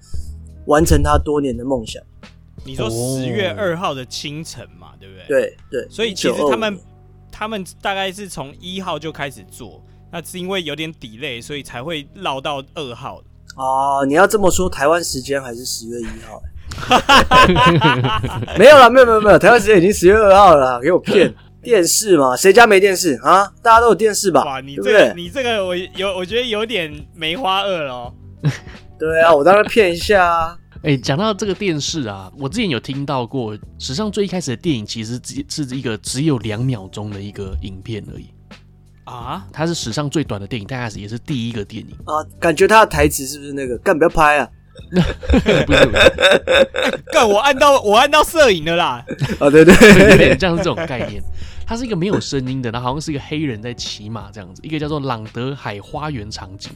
[0.65, 2.03] 完成他多年的梦想。
[2.65, 5.25] 你说十月二号的清晨嘛，对不对？
[5.27, 6.79] 对对，所以其实他们
[7.31, 9.81] 他们大概是从一号就开始做，
[10.11, 13.21] 那是因为有点 delay，所以才会绕到二号。
[13.55, 16.41] 哦，你要这么说，台湾时间还是十月一号？
[18.57, 21.33] 没有了，没有没有没有，台湾时间已经十月二号了，给我骗！
[21.63, 23.49] 电视嘛，谁家没电视啊？
[23.61, 24.43] 大家都有电视吧？
[24.43, 28.13] 哇，你这个你这个我有，我觉得有点梅花二了哦。
[28.99, 30.57] 对啊，我当然骗一下啊。
[30.81, 38.29] 哎，讲到这个电视啊，我之前有听到过，史上最一开始的电影其实只是一个只有两秒钟的一个影片而已
[39.05, 42.19] 啊，它是史上最短的电影，但是也是第一个电影啊。
[42.41, 44.49] 感觉它的台词是不是那个干不要拍啊？
[45.65, 45.87] 不是，
[47.11, 49.05] 干我按到我按到摄影了啦。
[49.39, 49.73] 啊，对对，
[50.11, 51.21] 有点像是这种概念。
[51.65, 56.71] 它是一个没有声音的，然后好像是一个黑人在骑马这样子，一个叫做朗德海花园场景。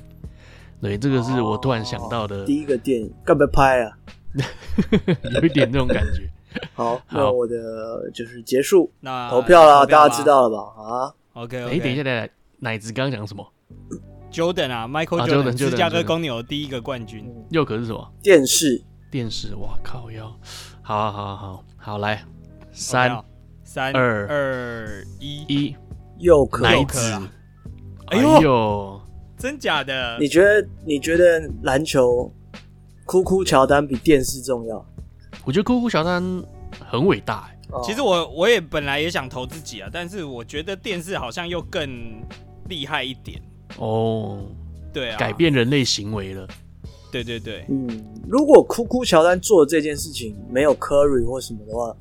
[0.82, 3.92] 对，这个是我突然想到的、哦、第一个电影，干嘛拍啊？
[5.34, 6.30] 有一点那种感觉。
[6.74, 10.64] 好，好，那我的就是结束，那投票了，大家知道了吧？
[10.82, 12.28] 啊，OK，哎，等一下，等一下，
[12.60, 13.46] 奶子刚刚讲什么
[14.32, 17.26] ？Jordan 啊，Michael Jordan，芝加哥公牛第一个冠军。
[17.50, 18.14] 又可是什么？
[18.22, 20.12] 电视，电视，哇靠！
[20.12, 20.28] 要，
[20.82, 22.24] 好好好好好来，
[22.72, 23.24] 三
[23.64, 25.76] 三二二一一，
[26.18, 27.00] 又可奶子，
[28.08, 29.02] 哎呦！
[29.38, 30.18] 真假的？
[30.20, 30.68] 你觉得？
[30.86, 32.34] 你觉得篮球，
[33.06, 34.84] 哭哭乔丹比电视重要？
[35.46, 36.24] 我觉得哭哭乔丹
[36.90, 37.82] 很伟大欸。
[37.84, 42.24] 其实我我也本来也想投自己啊，但是我觉得电视好像又更
[42.70, 43.42] 厉害一点。
[43.78, 44.46] 哦，
[44.94, 46.48] 对啊，改变人类行为了。
[47.12, 47.88] 对对对，嗯，
[48.28, 51.96] 如果哭哭乔丹做这件事情没有 Curry 或什么的话，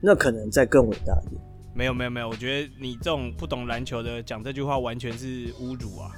[0.00, 1.40] 那可能再更伟大一点。
[1.74, 6.12] 没有没有没有，我觉得你这种不懂篮球的讲这句话完全是侮辱啊！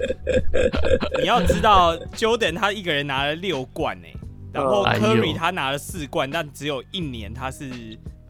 [1.20, 4.08] 你要知道，Jordan 他一个人拿了六冠呢，
[4.54, 7.68] 然后 Curry 他拿了四冠，但只有一年他是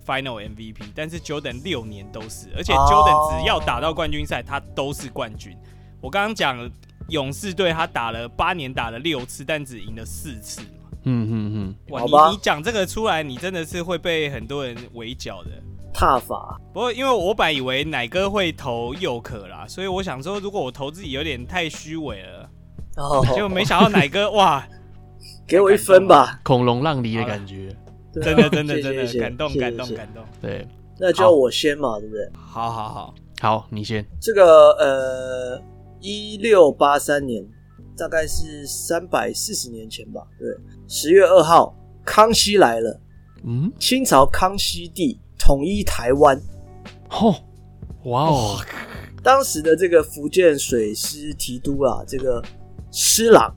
[0.06, 5.56] Final MVP，但是 Jordan 六年都是，而且 Jordan 只要打到冠军赛，他都是冠军。
[6.00, 6.70] 我刚刚讲
[7.08, 10.62] 勇士队他打了八年打了六次，但只赢了四次。
[11.08, 15.50] 嗯嗯嗯，哇，你你讲这个出来，你真的是会被很多人围剿的。
[15.98, 22.50] 踏法，不过因为我本来以为奶哥会投佑可啦，所以我想说，如果我投自己有点太虚伪了，
[22.98, 24.62] 哦，结果没想到奶哥哇，
[25.46, 27.74] 给我一分吧，恐龙让梨的感觉，
[28.22, 30.66] 真的真的真的感动感动感动，对，
[30.98, 32.30] 那就我先嘛，对不对？
[32.34, 34.04] 好好好好，你先。
[34.20, 35.62] 这个呃，
[36.00, 37.44] 一六八三年，
[37.96, 40.22] 大概是三百四十年前吧。
[40.38, 40.48] 对，
[40.88, 41.74] 十月二号，
[42.04, 43.00] 康熙来了。
[43.44, 46.40] 嗯，清朝康熙帝统一台湾。
[47.08, 47.34] 吼、哦，
[48.04, 48.58] 哇哦！
[49.22, 52.42] 当时的这个福建水师提督啊，这个
[52.90, 53.54] 施琅，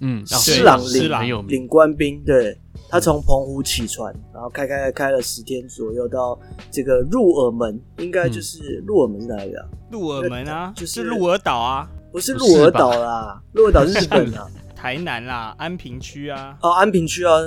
[0.00, 6.38] 嗯，施琅领领官兵，对，他从澎湖起船，然后开开开了十天左右，到
[6.70, 9.64] 这个鹿耳门，应该就是鹿耳门是哪里啊？
[9.90, 17.38] 鹿耳门啊，就是鹿儿岛啊，不是鹿儿岛啦，鹿儿岛是日本啊， 台南啦，安平区啊，哦，安平区啊，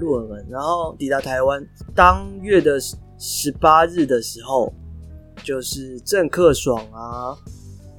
[0.00, 2.78] 鹿耳门，然后抵达台湾，当月的
[3.18, 4.72] 十八日的时候。
[5.44, 7.30] 就是郑克爽啊，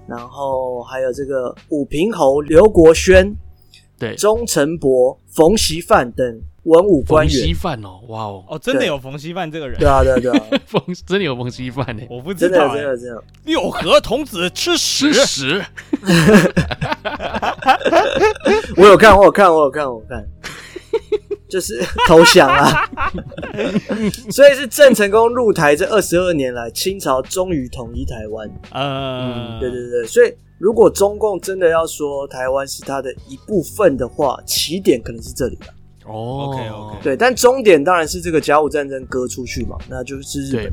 [0.05, 3.33] 然后还有这个武平侯刘国轩，
[3.99, 7.33] 对，钟臣伯、冯锡范等文武官员。
[7.35, 9.77] 冯锡范哦，哇哦，哦，真的有冯锡范这个人？
[9.79, 12.03] 对啊，对啊，对啊， 冯真的有冯锡范呢？
[12.09, 13.23] 我不知道，真的真的。
[13.45, 15.11] 六合童子吃屎！
[15.13, 15.65] 吃屎！
[18.77, 20.25] 我有看，我有看，我有看，我有看。
[21.49, 22.87] 就是 投降啊，
[24.31, 28.49] 所以是郑成功入台这二十二年来，清朝终于统一台湾。
[28.71, 35.73] 嗯，对对对，所以如果中共真的要说台湾是它的一部分的话，起点可能是这里了。
[36.05, 40.71] 哦，OK OK，对，但终点当然是这个甲午战争割出去嘛，那就是日本。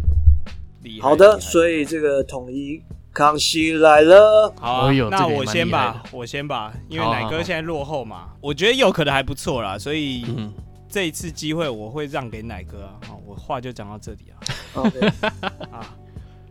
[1.01, 2.81] 好的，所以这个统一
[3.13, 4.53] 康熙来了。
[4.61, 10.25] 好、啊，那我先吧，我先吧，因为奶哥现在落后嘛，好好好，我觉得有可能还不错啦，所以。
[10.87, 14.39] 嗯这一次机会我会让给奶哥啊，好，我话就讲到这里啊。
[14.75, 15.01] OK，
[15.71, 15.97] 啊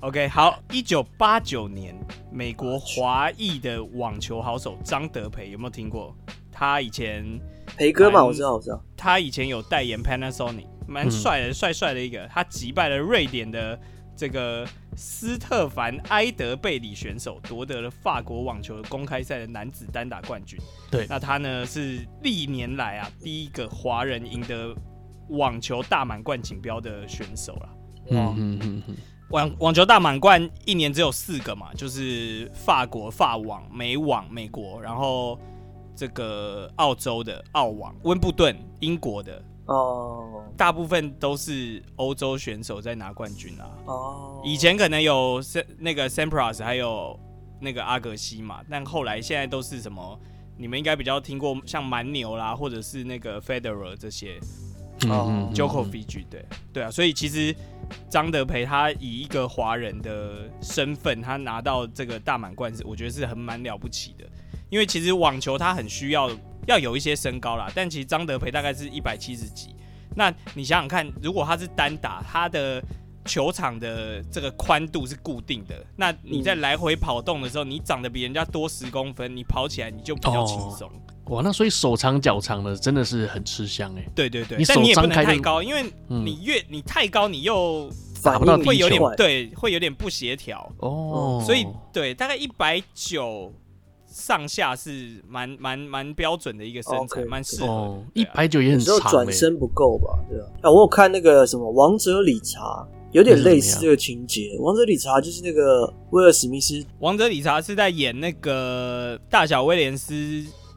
[0.02, 0.60] ，OK，好。
[0.72, 1.96] 一九八九年，
[2.32, 6.16] 美国华裔的网球好手张德培有没有听过？
[6.52, 7.26] 他以前
[7.78, 8.84] 培哥嘛，我知道，我知道。
[8.98, 12.28] 他以前有代言 Panasonic，蛮帅的，帅帅的一个。
[12.28, 13.80] 他击败了瑞典的。
[14.18, 14.66] 这个
[14.96, 20.60] 斯特凡埃德贝里选手夺得了法国网球公开赛的男子单打冠军。
[20.90, 24.76] 对，那他呢是历年来啊第一个华人赢得
[25.30, 27.70] 网球大满贯锦标的选手了。
[28.12, 28.96] 嗯嗯嗯嗯。
[29.30, 35.40] 网网球大满贯一年只有四个嘛，就是法国法网、美网美国，然后
[35.96, 39.44] 这个澳洲的澳网、温布顿英国的。
[39.68, 43.66] 哦、oh.，大部分都是欧洲选手在拿冠军啊。
[43.86, 45.42] 哦、oh.，以前可能有
[45.80, 47.20] 那个 Sampras 还有
[47.60, 50.20] 那个阿格西嘛，但后来现在都是什么？
[50.56, 54.40] 你们应该比较听过像蛮牛啦，或者是那个 Federer 这些。
[55.10, 57.54] 哦、oh.，Djokovic 对对啊，所以其实
[58.08, 64.26] 张德培他以一个华人的身份，他拿到这个大满贯是我觉得是很蛮了不起的，
[64.70, 66.30] 因为其实网球它很需要。
[66.68, 69.76] 要有一些身高啦，但其实张德培大概是一百七十几。
[70.16, 72.82] 那你想想看，如果他是单打，他的
[73.26, 80.90] 球场的这个宽度是固定的，那你在来回跑动的时候，你长得比人家多十公分，你跑起来你就比较轻松。
[81.26, 84.06] 哇，那所以手长脚长的真的是很吃香哎。
[84.16, 87.92] 对对对，但你也不能太高，因为你越你太高，你又
[88.24, 91.44] 打不到会有点对，会有点不协调哦。
[91.46, 93.52] 所以对，大概一百九。
[94.16, 98.02] 上下是蛮蛮蛮标准的一个身材，蛮适合。
[98.14, 100.18] 一百九也很长，转身不够吧？
[100.30, 100.48] 对啊。
[100.62, 102.62] 啊，我有看那个什么《王者理查》，
[103.12, 104.42] 有点类似这个情节。
[104.62, 110.16] 《王者理查》就是那个威尔史密斯，《王者理查》是在演那个大小威廉斯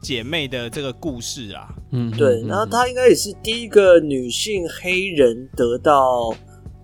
[0.01, 1.73] 姐妹的这个故事啊。
[1.91, 2.41] 嗯，对。
[2.41, 6.35] 然后她应该也是第一个女性黑人得到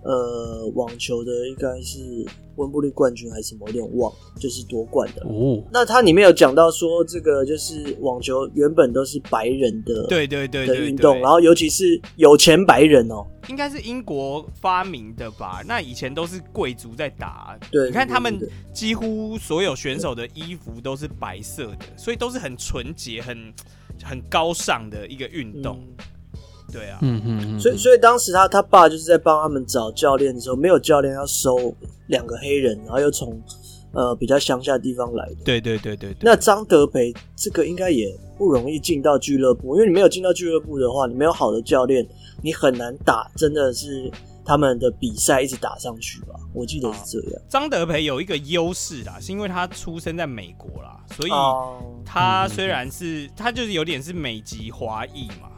[0.02, 2.26] 呃网球的，应该是。
[2.56, 5.22] 温布利冠军还是什么，有点忘，就是夺冠的。
[5.26, 15.62] 哦，那它里面有讲到说，这个就是网球原本都是白人的，对对对，的运动，然后尤其是有钱白人哦，应该是英国发明的吧？
[15.66, 18.38] 那以前都是贵族在打，对，你看他们
[18.72, 23.52] 几乎所有选手的衣服都是白色的，所以都是很纯洁、很
[24.02, 25.78] 很高尚的一个运动。
[25.98, 26.04] 嗯
[26.76, 31.74] 对啊，嗯嗯嗯，所以所以当时他他爸就是在帮他们找教练的时候，没有教练要收
[32.08, 33.40] 两个黑人，然后又从
[33.92, 35.36] 呃比较乡下的地方来的。
[35.42, 36.16] 对对对对，对。
[36.20, 42.06] 那张德培这个应该也不容易进到俱乐部，因为你没有进到俱乐部的话，你没有好的教练，
[42.42, 44.10] 你很难打，真的是
[44.44, 46.34] 他们的比赛一直打上去吧？
[46.52, 47.42] 我记得是这样。
[47.48, 51.30] 张德培有一个优势啦，是因为他出生在美国啦，所以
[52.04, 55.48] 他虽然是他就是有点是美籍华裔嘛。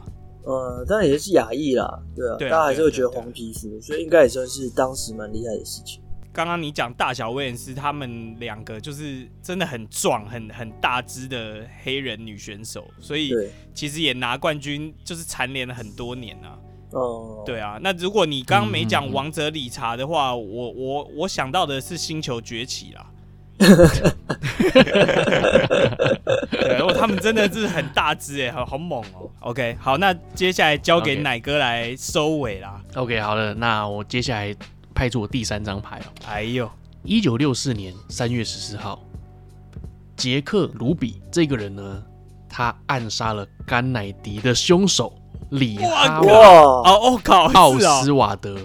[0.43, 6.01] 呃，当然也是亚裔啦，对啊，大家还是会觉得黄皮肤，所以应该也算是当时蛮厉害的事情。
[6.31, 13.33] 刚刚你讲大小威廉斯他们两个就是真的很壮、很很大只的黑人女选手，所以
[13.73, 16.57] 其实也拿冠军就是蝉联了很多年啊。
[16.91, 23.11] 哦，对啊，那如果你刚刚没讲王者理查的话，嗯、我我我想到的是星球崛起啦。
[26.79, 29.29] 哦，他们真的是很大只哎，好好猛哦。
[29.41, 32.81] OK，好，那接下来交给奶哥来收尾啦。
[32.95, 34.55] OK，好了，那我接下来
[34.93, 36.09] 派出我第三张牌哦。
[36.27, 36.69] 哎呦，
[37.03, 38.99] 一九六四年三月十四号，
[40.15, 42.03] 杰克·卢比这个人呢，
[42.49, 45.13] 他暗杀了甘乃迪的凶手
[45.51, 48.57] 李哈维哦哦靠，奥斯瓦德，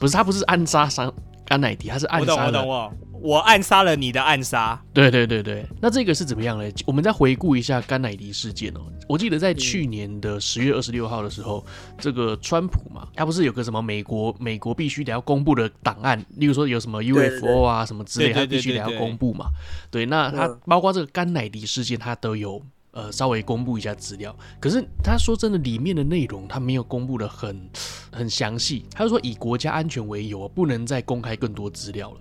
[0.00, 1.12] 不是他不是暗杀伤
[1.44, 2.90] 甘乃迪，他是暗杀了。
[3.20, 6.70] 我暗杀了你的暗杀，对对对对，那这个是怎么样呢？
[6.86, 8.80] 我们再回顾一下甘乃迪事件哦。
[9.08, 19.46] 我记得在去年的十月二十六号的时候，嗯、这个川普嘛，他不是有个什么美国美国必须得要公布的档案，例如说有什么 UFO 啊什么之类，他必须得要公布嘛。
[19.90, 24.36] 对，那他包括这个甘乃迪事件，他都有呃稍微公布一下资料。
[24.60, 27.70] 可是他说真的，里面的内容他没有公布的很
[28.12, 28.84] 很详细。
[28.92, 32.20] 他就说以国家安全为由，不能再公开更多资料了。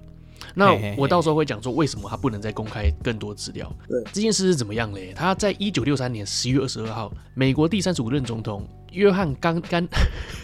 [0.55, 3.71] 那我到时候会讲说，为什么他不能再公开更多资料？
[3.87, 5.13] 对，这件事是怎么样嘞？
[5.13, 9.87] 他在一九六三年十月二十二号，美国第三十五任总统约翰甘甘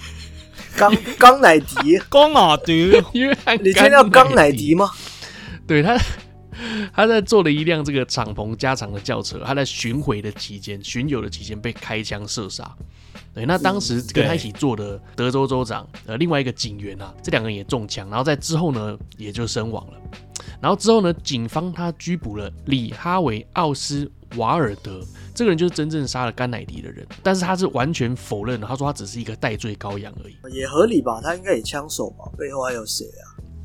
[0.78, 4.90] 冈冈乃迪，冈 乃迪，约翰，你听到冈乃迪吗？
[5.66, 5.98] 对他，
[6.94, 12.70] 他在坐了一辆这个敞篷加长的轿车，他在巡回的期间，巡游的期间被开枪射杀。
[13.34, 19.94] 对，那当时跟他一起做的德州州长，呃，另外一个警员啊，这两个人也中枪，然后在之后呢，也就身亡了。
[20.60, 25.02] 然后之后呢，警方他拘捕了李哈维奥斯瓦尔德，
[25.34, 30.36] 这个人就是真正杀了甘乃迪的人，但是他是完全否认的，他说他只是一个代罪羔羊而已。
[30.54, 31.22] 也合理吧？
[31.22, 32.30] 他应该也枪手吧？
[32.38, 33.24] 背后还有谁啊？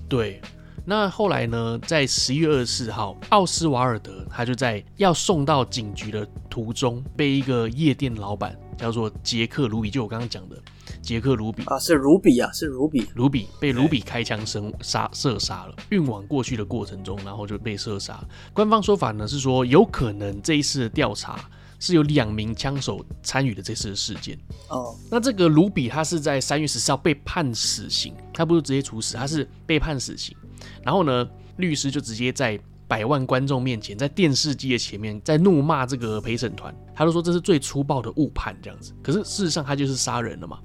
[0.08, 0.40] 对。
[0.88, 10.56] 那后来呢，在十一月二十四号，奥斯瓦尔德他就在要送到警局的途中，被一个夜店老板叫做杰克卢比，就我刚刚讲的
[11.02, 18.22] 杰克卢比啊，是卢比啊，是卢比，卢比被卢比开枪生杀射杀了，运往过去的过程中，然后就被射杀。
[18.52, 21.38] 官方说法呢是说，有可能这一次的调查。
[21.78, 24.34] 是有两名枪手参与的这次的事件
[24.70, 24.96] 哦。
[25.10, 30.34] 那这个卢比他是在三月十四号被判死刑，他不是直接处死，他是被判死刑。
[30.82, 32.58] 然后呢，律师就直接在
[32.88, 38.92] 百万观众面前，在电视机的前面，在怒骂这个陪审团，他都说这是最粗暴的误判这样子。
[39.02, 40.58] 可是事实上他就是杀人了嘛。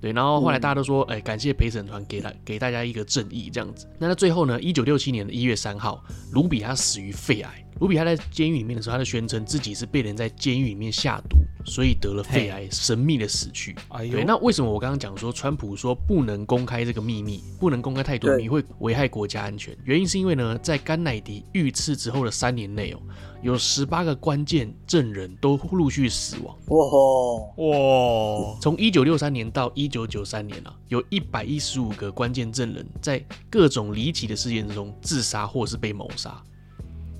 [0.00, 3.84] 对，然后后来大家都说，哎，感谢陪审团给他给大家一个正义这样子。
[3.98, 7.64] 那他最后呢，一九六七年的一月三号，卢比他死于肺癌。
[7.80, 13.76] 卢比他在监狱里面的时候，他就宣称自己是被人在监狱里面下毒，所以得了肺癌，神秘的死去。
[13.88, 19.76] 哎呦，对，那为什么我刚刚讲说川普说不能公开这个秘密，不能公开太多秘密会危害国家安全？
[19.84, 22.98] 原因是因为呢，在甘乃迪遇刺之后的三年内哦，
[23.42, 26.56] 有十八个关键证人都陆续死亡。
[26.68, 28.58] 哇哇！
[28.60, 36.42] 从一九六三年到一九九三年啊，有一百一十五个关键证人在各种离奇的事件中自杀或是被谋杀。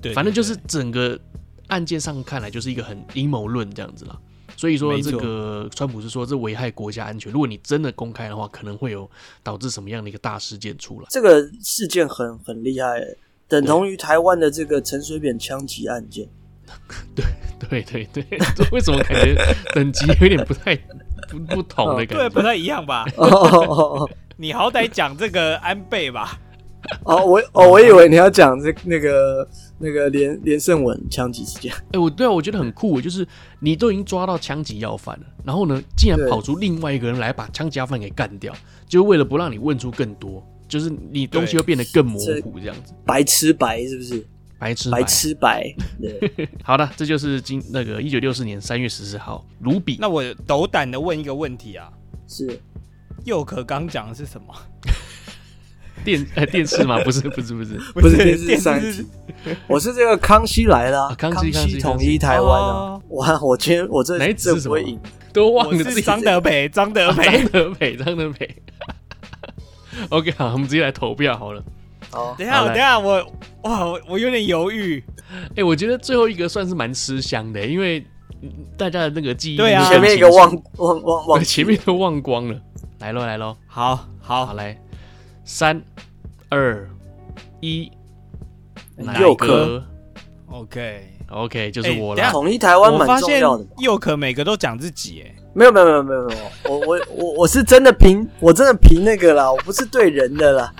[0.01, 1.19] 对，反正就是整个
[1.67, 4.17] 案件上看来就是一个很阴谋论这样子啦，
[4.55, 9.09] 所以说这个川普是说这危害国家安全，如果你真的公开的话，可能会有
[9.43, 11.07] 导致什么样的一个大事件出来。
[11.09, 13.01] 这个事件很很厉害，
[13.47, 16.27] 等同于台湾的这个陈水扁枪击案件。
[17.15, 17.25] 对
[17.67, 19.35] 对对对，这为什么感觉
[19.73, 20.75] 等级有点不太
[21.27, 22.15] 不不同的感觉？
[22.15, 23.05] 对，不太一样吧？
[24.37, 26.39] 你好歹讲这个安倍吧。
[27.03, 29.45] 哦，我哦，我以为你要讲这那个
[29.79, 31.73] 那个连连胜文枪击事件。
[31.73, 33.25] 哎、欸，我对啊，我觉得很酷，就是
[33.59, 38.53] 你都已经抓到枪击要犯了，然后呢，竟然跑出另外一个人来把枪击要犯给干掉，
[38.87, 42.93] 就为了不让你问出更多，就是你东西会变得更模糊，这样子。
[43.05, 44.25] 白吃白是不是？
[44.59, 45.73] 白吃白吃白。
[46.01, 49.97] 对， 好的，这就是今那个一九六四年三月十四号，卢比。
[50.01, 51.89] 那我斗胆的问一个问题啊，
[52.27, 52.59] 是
[53.23, 54.53] 佑可刚讲的是什么？
[56.03, 56.99] 电呃电视吗？
[57.03, 59.05] 不是不是不是不是电视三集，
[59.67, 62.99] 我是这个康熙来了，康熙康熙统一台湾啊！
[63.09, 64.99] 哇，我今天我这哪次不会赢？
[65.31, 68.55] 都忘了自己张德培，张德培，张德培，张德培。
[70.09, 71.63] OK，好，我们直接来投票好了。
[72.13, 73.23] 哦，等一下，等一下，我
[73.63, 75.03] 哇，我有点犹豫。
[75.55, 78.03] 哎，我觉得最后一个算是蛮吃香的，因为
[78.75, 82.59] 大家的那个记忆，对啊，前面一个忘忘忘忘，前面都忘光了。
[82.99, 84.75] 来喽，来喽，好好好来。
[85.51, 85.81] 三、
[86.49, 86.87] 二、
[87.59, 87.91] 一，
[89.19, 89.83] 佑可
[90.47, 92.29] ，OK，OK，就是我了。
[92.29, 93.65] 统一台湾蛮重要的。
[93.79, 100.71] 佑可每个都讲自己，哎，没有没有没有没有没有，我我我我是真的凭我真的凭那个啦，我不是对人的啦。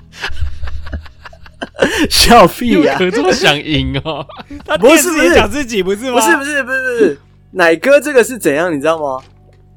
[2.08, 2.94] 笑屁呀！
[2.96, 4.24] 可这么想赢哦？
[4.64, 6.14] 他不是不是讲自己不是吗？
[6.14, 8.72] 不是不是不是不是，奶哥这个是怎样？
[8.72, 9.20] 你知道吗？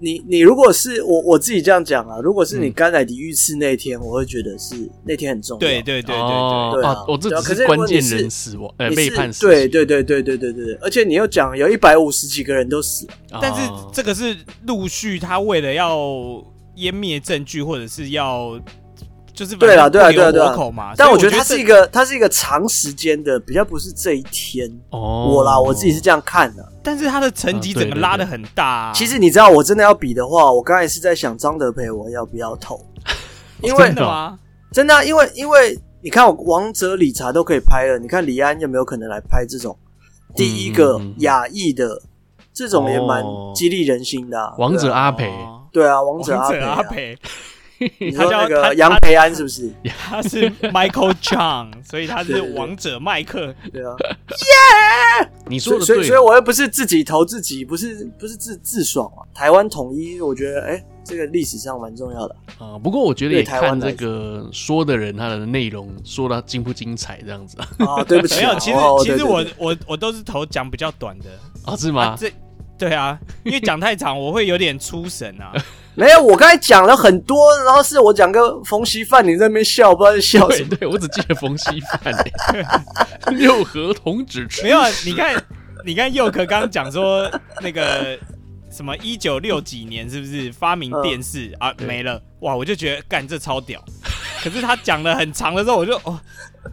[0.03, 4.75] 你你如果是我我自己这样讲啊，如果是你甘乃迪遇刺那天，我会觉得是
[5.05, 5.59] 那天很重要。
[5.59, 9.47] 对对对对对，对啊，我这只是关键人死亡，呃，被判死。
[9.47, 13.61] 对对对对对对对，而且你又讲有一百五十几个人都死了，但是
[13.93, 14.35] 这个是
[14.67, 15.97] 陆续，他为了要
[16.75, 18.59] 湮灭证据，或者是要。
[19.33, 20.93] 就是对了，对了，对了，对啊。
[20.95, 24.69] 但我觉得它是一个，它是一个长时间的，比较不是这一天。
[24.91, 26.71] 哦，我啦，我自己是这样看的。
[26.83, 28.91] 但是他的成绩整个拉的很大。
[28.93, 32.79] 其实你知道，我真的要比的话，我刚才是在想张德培我要不要投？
[33.63, 34.37] 因为真的吗？
[34.71, 39.75] 真的，因为因为你看，我王者理查都可以拍了，你看李安有没有可能来拍这种
[40.35, 42.01] 第一个亚裔的
[42.53, 43.23] 这种也蛮
[43.55, 44.53] 激励人心的。
[44.57, 45.31] 王者阿培，
[45.71, 47.17] 对啊，王者阿培。
[48.15, 49.71] 他叫那个杨培安是不是？
[49.97, 53.53] 他是 Michael Chang， 所以他是王者麦克。
[53.71, 53.95] 对啊，
[55.21, 55.29] 耶！
[55.47, 59.21] 你说的对，所以所以我又不是自己投自己，不是不是自自爽啊。
[59.33, 62.77] 台湾统一，我觉得哎、欸，这个历史上蛮重要的啊。
[62.77, 68.03] 不过我觉得也看这个说的人他的内容说的精不精彩这样子啊。
[68.03, 71.25] 对不起， 没有，其实其实我我我都是投讲比较短的
[71.65, 72.15] 啊，是吗？
[72.17, 72.31] 这
[72.77, 75.53] 对啊，因为讲太长我会有点出神啊。
[75.95, 80.69] 没有，我刚才讲了很多，然后是我讲个冯锡范，你在那边笑，不知道在笑什么。
[80.69, 82.13] 对，对我只记得冯锡范。
[83.37, 84.63] 六合童子吃。
[84.63, 85.45] 没有，你看，
[85.85, 87.29] 你看佑可刚刚讲说
[87.61, 88.17] 那个
[88.71, 91.73] 什么一九六几年是不是发明电视、嗯、啊？
[91.77, 92.55] 没了，哇！
[92.55, 93.83] 我就觉得干这超屌。
[94.43, 96.19] 可是他讲了很长的时候，我就哦，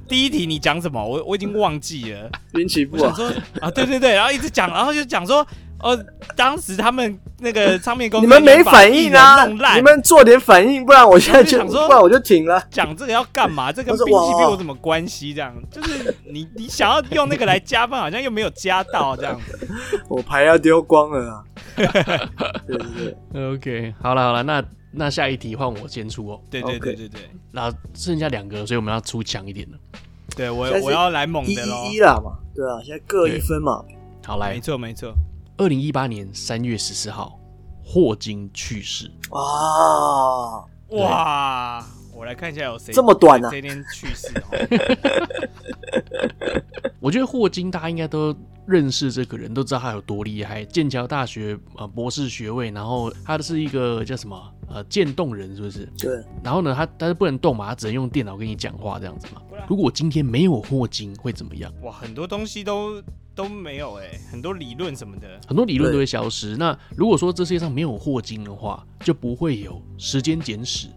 [0.09, 1.07] 第一题你讲什么？
[1.07, 2.31] 我我已经忘记了。
[2.55, 3.15] 运气不好。
[3.15, 5.47] 说啊，对对对，然后一直讲，然后就讲说。
[5.83, 5.99] 哦，
[6.37, 9.47] 当时他们那个唱片公司，你们没反应啊？
[9.47, 12.63] 你们做点反应，不然我现在就，想说，不然我就停了。
[12.71, 13.73] 讲这个要干嘛？
[13.73, 15.33] 这跟兵器兵有什么关系？
[15.33, 19.69] 这样就是你你想要用那个来加分，好像又没有加到这样子。
[20.09, 21.45] 我牌要丢光了啊！
[21.77, 24.63] 对对对，OK，好了好了，那
[24.93, 26.41] 那下一题换我先出哦。
[26.51, 27.21] 对对对对对，
[27.53, 29.79] 那剩下两个，所以我们要出强一点的。
[30.37, 31.85] 对我我要来猛的喽！
[31.87, 33.83] 一一啦嘛，对啊，现在各一分嘛。
[34.27, 35.15] 好来，没错没错。
[35.61, 37.39] 二零一八年三月十四号，
[37.85, 39.11] 霍金去世。
[39.29, 41.87] 哇哇！
[42.15, 43.51] 我来看一下有谁这么短啊？
[43.51, 44.29] 这天去世。
[46.99, 48.35] 我觉得霍金大家应该都
[48.65, 50.65] 认识这个人，都知道他有多厉害。
[50.65, 55.85] 剑桥大学呃博士学位，然后他是一个叫什么呃渐冻人，是不是？
[55.99, 56.25] 对。
[56.43, 59.43] 然后呢，他他是不能动嘛，他只能用电脑跟你讲话这样子嘛。
[59.69, 61.71] 如果今天没有霍金，会怎么样？
[61.83, 63.03] 哇，很多东西都。
[63.41, 66.59] 都没有哎、欸，很多理论什么的，很多理论都会消失。
[66.59, 70.89] 那如果说这世界上没有霍金的话，就不会有时间简史，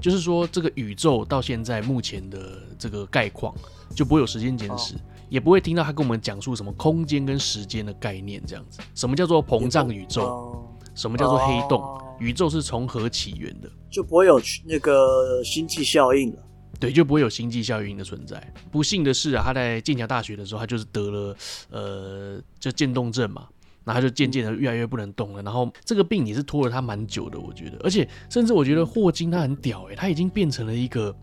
[0.00, 3.54] 就是说这个宇宙到现在目前的这个概况，
[3.94, 4.96] 就不会有时间简史，
[5.28, 8.80] 也不会听到他跟我们讲述什么空间跟时间的概念这样子。
[8.96, 10.68] 什么叫做膨胀宇宙？
[10.96, 11.80] 什么叫做黑洞？
[12.18, 13.70] 宇宙是从何起源的？
[13.88, 16.42] 就不会有那个星际效应了。
[16.82, 18.52] 对，就不会有星际效应的存在。
[18.72, 21.36] 不幸的是啊，他在剑桥大学的时候，他就是得了
[21.70, 23.46] 呃，就渐冻症嘛，
[23.84, 25.40] 然后他就渐渐的越来越不能动了。
[25.44, 27.78] 然后这个病也是拖了他蛮久的，我觉得。
[27.84, 31.14] 而且甚至我觉得霍金他很屌诶，他已经变成了一个，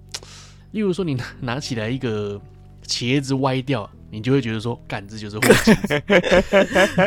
[0.71, 2.39] 例如说你拿拿起来一个
[2.87, 3.91] 茄子歪掉。
[4.11, 5.75] 你就会觉得说，干，这就是霍金。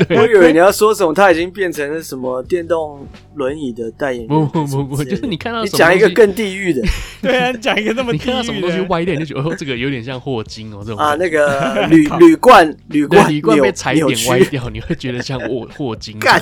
[0.17, 4.29] 我以为你要说什么，他已经变成了什么电动轮椅的代言人。
[4.29, 6.83] 不不不不，就是你看到你讲一个更地狱的，
[7.21, 16.19] 对啊，讲一个那么地的，你看到什么东西歪掉，你就觉得哦，这个有点像霍金哦，这种啊，那个 铝铝罐铝罐铝罐被踩点歪掉，你会觉得像霍霍金。
[16.21, 16.41] 干，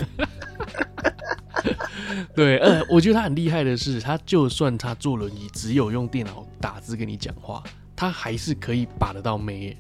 [2.35, 7.63] 对，呃，我觉得他很厉害的是，他就算他坐轮椅，只有用电脑打字跟你讲话，
[7.97, 9.75] 他还是可以把得到妹。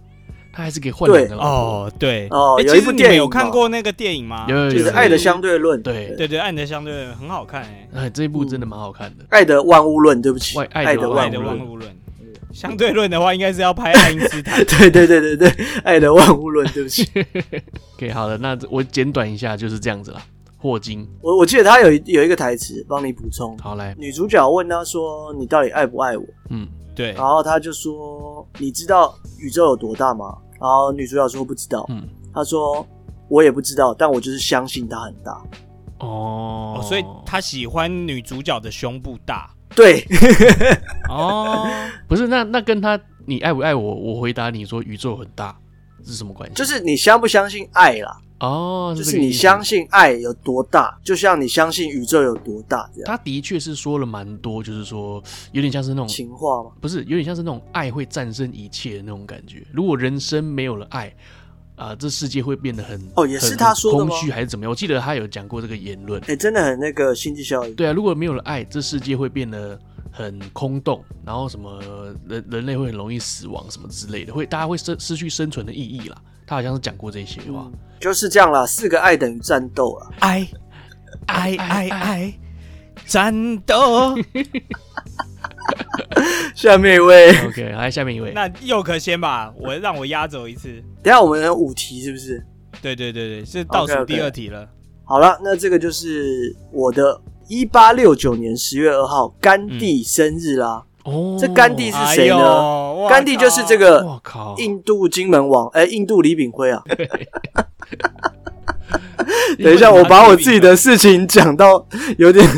[0.53, 4.47] 他还是给换人的哦，对哦，有一部电影有看过那个电影吗？
[4.49, 5.79] 就是《爱的相对论》。
[5.83, 10.19] 对对对，《爱的相对论》很好看哎，哎，这一部真的蛮好看的，《爱的万物论》。
[10.23, 11.31] 对不起，《爱的万
[11.67, 11.91] 物论》。
[12.53, 14.57] 相对论的话，应该是要拍爱因斯坦。
[14.65, 15.49] 对对对对对，
[15.85, 16.67] 《爱的万物论》。
[16.75, 17.09] 对不起。
[17.95, 20.21] OK，好了，那我简短一下，就是这样子了。
[20.59, 23.57] 霍金，我我记得他有有一个台词，帮你补充。
[23.59, 27.13] 好来，女主角问他说：“你到底爱不爱我？”嗯，对。
[27.13, 32.87] 然后他就说：“你知道宇宙有多大吗？”然后女主角说不知道，嗯，他说
[33.29, 35.33] 我也不知道，但我就是相信它很大。
[36.01, 39.51] 哦，哦，所以他喜欢女主角的胸部大。
[39.75, 40.05] 对，
[41.09, 41.67] 哦，
[42.09, 43.95] 不是，那那跟他你爱不爱我？
[43.95, 45.57] 我回答你说宇宙很大，
[46.05, 46.55] 是什么关系？
[46.55, 48.17] 就是你相不相信爱啦。
[48.41, 53.07] 哦，就是你相信爱有多大，就像你相信宇宙有多大这样。
[53.07, 55.23] 他的确是说了蛮多，就是说
[55.53, 56.71] 有点像是那种情话吗？
[56.81, 59.63] 不是，有点像是那种爱会战胜一切的那种感觉。
[59.73, 61.15] 如果人生没有了爱，
[61.77, 64.11] 啊，这世界会变得很哦，也是他说的吗？
[64.11, 64.71] 空虚还是怎么样？
[64.71, 66.21] 我记得他有讲过这个言论。
[66.27, 67.75] 哎，真的很那个星际效应。
[67.75, 69.79] 对啊，如果没有了爱，这世界会变得
[70.11, 71.81] 很空洞，然后什么
[72.29, 76.17] 人人类会很容易死亡什么之类的，会大家会失失去生存的意义啦。
[76.47, 78.67] 他好像是讲过这些话，嗯、就是这样啦。
[78.67, 80.49] 四个爱等于战斗啊，爱
[81.27, 82.35] 爱爱爱
[83.07, 84.17] 战斗。
[86.55, 88.33] 下面一位，OK，来下面一位。
[88.33, 90.83] 那佑可先吧，我让我压轴一次。
[91.03, 92.45] 等下我们有五题是不是？
[92.83, 94.63] 对对对对，是倒数第二题了。
[94.63, 94.69] Okay, okay.
[95.05, 97.21] 好了，那这个就是我的
[97.51, 100.85] 一八六九年十月二号甘地生日啦。
[101.05, 103.05] 哦、嗯，这甘地是谁呢？
[103.07, 104.07] 哎、甘地就是这个
[104.59, 106.81] 印度金门王，哎、欸，印度李炳辉啊。
[109.59, 111.85] 等一下，我把我自己的事情讲到
[112.17, 112.49] 有点。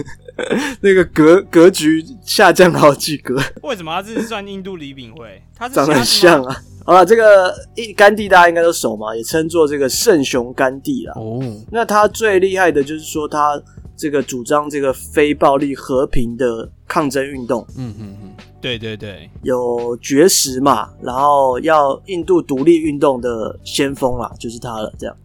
[0.81, 3.39] 那个格格局下降好几格。
[3.63, 5.41] 为什么他是算印度李炳辉？
[5.55, 6.57] 他是长得很像啊。
[6.85, 7.55] 好了，这个
[7.95, 11.13] 甘地大家应该都熟嘛，也称作这个圣雄甘地啦。
[11.17, 11.41] 哦，
[11.71, 13.63] 那他最厉害的就是说他
[14.03, 17.65] 这个主张这个非暴力和平的抗争运动。
[17.77, 25.17] 嗯嗯嗯，对对对，有绝食嘛，然后要印度独立运动的先锋啦，就是他了，这样。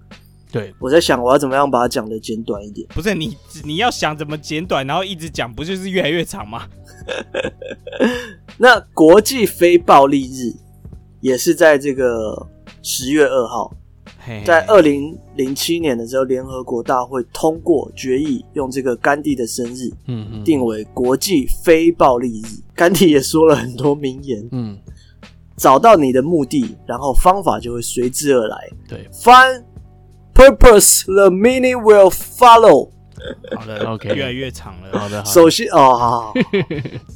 [0.52, 2.88] 对，我在想我要怎么样把它讲的简短一点。
[2.90, 6.68] 不是你，你要想怎么简短，然后一直讲，不就是越来越长吗？
[8.60, 10.54] 那国际非暴力日
[11.22, 12.48] 也是在这个
[12.84, 13.74] 十月二号，
[14.46, 22.62] 在二零零七年的时候，联合国大会通过决议，用这个甘地的生日，嗯嗯，定为国际非暴力日。
[22.76, 24.78] 甘地也说了很多名言，嗯，
[25.56, 28.70] 找到你的目的，然后方法就会随之而来。
[28.88, 29.64] 对，翻。
[30.34, 32.92] Purpose, the meaning will follow。
[33.56, 35.00] 好的， OK，越来越长了。
[35.00, 36.34] 好的，好的首先哦，好好好。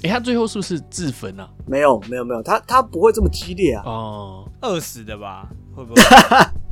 [0.01, 1.47] 哎， 他最后是不是自焚啊？
[1.67, 3.83] 没有，没有，没有，他他不会这么激烈啊。
[3.85, 5.47] 哦，饿死的吧？
[5.75, 6.01] 会不会？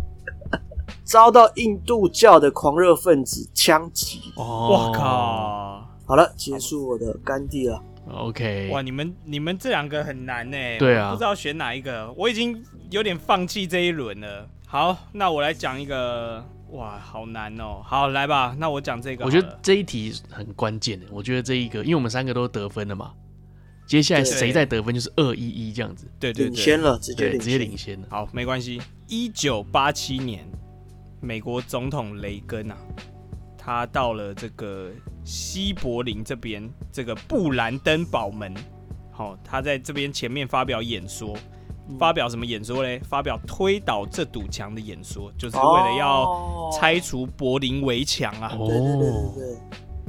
[1.10, 4.32] 遭到印度教的狂热分子枪击。
[4.36, 5.84] 哦，我靠！
[6.06, 7.82] 好了，结束我的甘地了。
[8.14, 8.70] OK。
[8.72, 10.58] 哇，你们你们这两个很难呢。
[10.78, 12.14] 对啊，不知道选哪一个。
[12.16, 14.48] 我已经有点放弃这一轮了。
[14.68, 17.82] 好，那我来讲一个，哇，好难哦。
[17.84, 19.26] 好，来吧，那我讲这个。
[19.26, 21.08] 我觉得这一题很关键的。
[21.10, 23.14] 我觉得这一个，因为我们三个都得分了嘛，
[23.88, 26.06] 接下来谁再得分就是二一一这样子。
[26.20, 28.08] 对对对，领先了，直接直接领先了。
[28.12, 28.80] 好，没关系。
[29.08, 30.48] 一九八七年，
[31.22, 32.78] 美国总统雷根啊，
[33.58, 34.90] 他到了这个
[35.24, 38.54] 西柏林这边，这个布兰登堡门，
[39.12, 41.36] 好，他在这边前面发表演说。
[41.98, 43.00] 发表什么演说嘞？
[43.00, 48.56] 发表推倒这堵墙的演说，就是为了要拆除柏林围墙啊！
[48.56, 49.58] 对对对对对，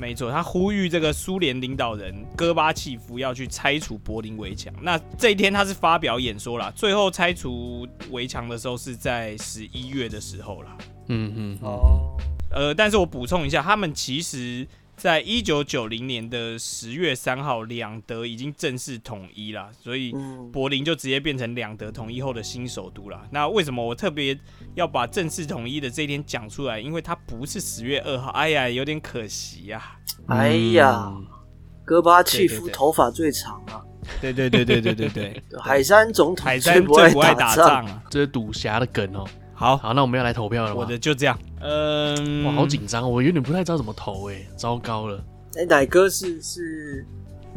[0.00, 4.72] 没错，他呼吁这个苏联领导人戈巴契夫要去拆除柏林围墙。
[4.80, 10.78] 那这一天他是发表演说啦，最后拆除围墙的时候是在十一月的时候啦。
[11.08, 12.16] 嗯嗯哦，
[12.50, 14.66] 呃，但是我补充一下，他们其实。
[15.00, 20.14] 在一九九零年的十月三号，两德已经正式统一了，所以
[20.52, 23.18] 柏林就直接变成两德统一后的新首都了。
[23.30, 24.38] 那为什么我特别
[24.74, 26.78] 要把正式统一的这一天讲出来？
[26.78, 29.82] 因为它不是十月二号，哎呀，有点可惜呀、
[30.26, 30.36] 啊。
[30.36, 31.10] 哎呀，
[31.82, 33.80] 戈巴契夫头发最长啊！
[34.20, 39.26] 对对对对对对对， 海山总统海山最不爱打仗啊，这是赌侠的梗哦。
[39.60, 40.76] 好好，那我们要来投票了吗？
[40.80, 41.38] 我的就这样。
[41.60, 45.22] 嗯，哇，好紧张，我有点不太知道怎么投，哎，糟糕了。
[45.54, 47.02] 哎，奶哥是是《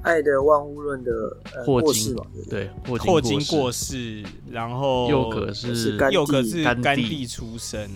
[0.01, 2.25] 爱的万物论》的霍金嘛？
[2.49, 7.89] 对，霍金过世，然后又可是又可是甘地出生。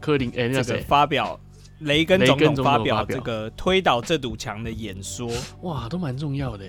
[0.00, 1.38] 柯林，哎，那谁发表？
[1.80, 5.30] 雷根总统发表这个推倒这堵墙的演说。
[5.60, 6.64] 哇，都蛮重要的，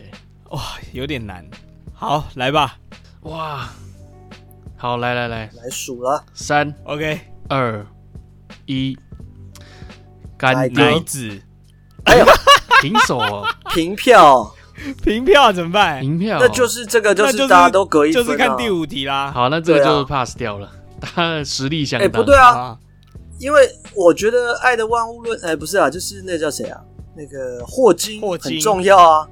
[0.49, 0.61] 哇，
[0.91, 1.49] 有点难。
[1.93, 2.77] 好，来吧。
[3.21, 3.69] 哇。
[4.85, 7.19] 好，来来来，来数了，三，OK，
[7.49, 7.83] 二，
[8.67, 8.95] 一，
[10.37, 11.41] 甘地子，
[12.03, 12.25] 哎呦，
[12.83, 14.53] 平手哦，平票，
[15.03, 16.01] 平票怎么办？
[16.01, 19.31] 平票，那就是这个，就是大家都隔一分，就是看第五题啦。
[19.31, 20.69] 好，那这个就 pass 掉了，
[21.01, 22.07] 他的实力相当。
[22.07, 22.77] 哎，不对啊，
[23.39, 26.79] 因为我觉得《爱的万物论》，哎，不是啊，就是那叫谁啊？
[27.15, 28.51] 那个霍金，霍金。
[28.51, 29.27] 很重要啊。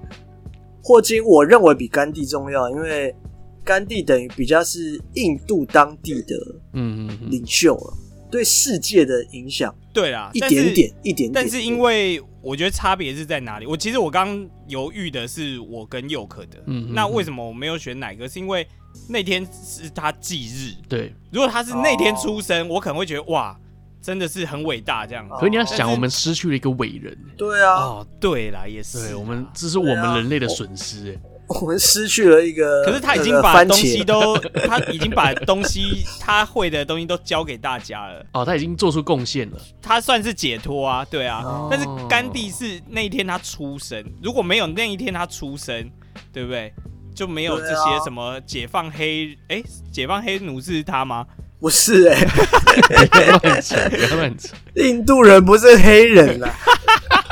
[0.82, 3.16] 霍金，我认为比甘地重要，因为。
[3.64, 6.36] 甘地等于比较是印度当地的
[6.74, 7.98] 嗯领袖了，
[8.30, 11.32] 对世界的影响对啦，一点点一点点。
[11.34, 13.66] 但是因为我觉得差别是在哪里？
[13.66, 18.28] 我其实我刚犹豫的是我跟佑可的，嗯，那为什么我没有选哪个？
[18.28, 18.68] 是因为
[19.08, 21.14] 那天是他忌日，对。
[21.32, 23.58] 如果他是那天出生，我可能会觉得哇，
[24.02, 25.28] 真的是很伟大这样。
[25.30, 34.38] 可是你要想，我们失去了一个伟人，对啊，哦，对啦，也是，对我们这是我们人类的损失，我们失去了一个，可是他已经把东西都，
[34.68, 38.26] 他已经把东西他会的东西都教给大家了。
[38.34, 41.42] 哦，他已经做出贡献了，他算是解脱啊，对啊。
[41.44, 45.90] 哦、但是甘地是那一天他出生，如果没有那一天他出生，
[46.32, 46.74] 对不对？
[47.14, 51.26] 就没有这些什么解放黑，哎、啊，解放黑奴是他吗？
[51.60, 54.50] 不是哎、欸，别乱扯，别乱扯。
[54.76, 56.52] 印度人不是黑人啦。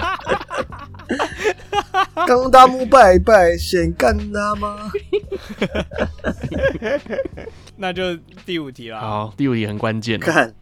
[2.13, 4.91] 刚大木拜拜，先干他吗？
[7.77, 8.99] 那就第五题了。
[8.99, 10.19] 好，第五题很关键。
[10.19, 10.53] 看，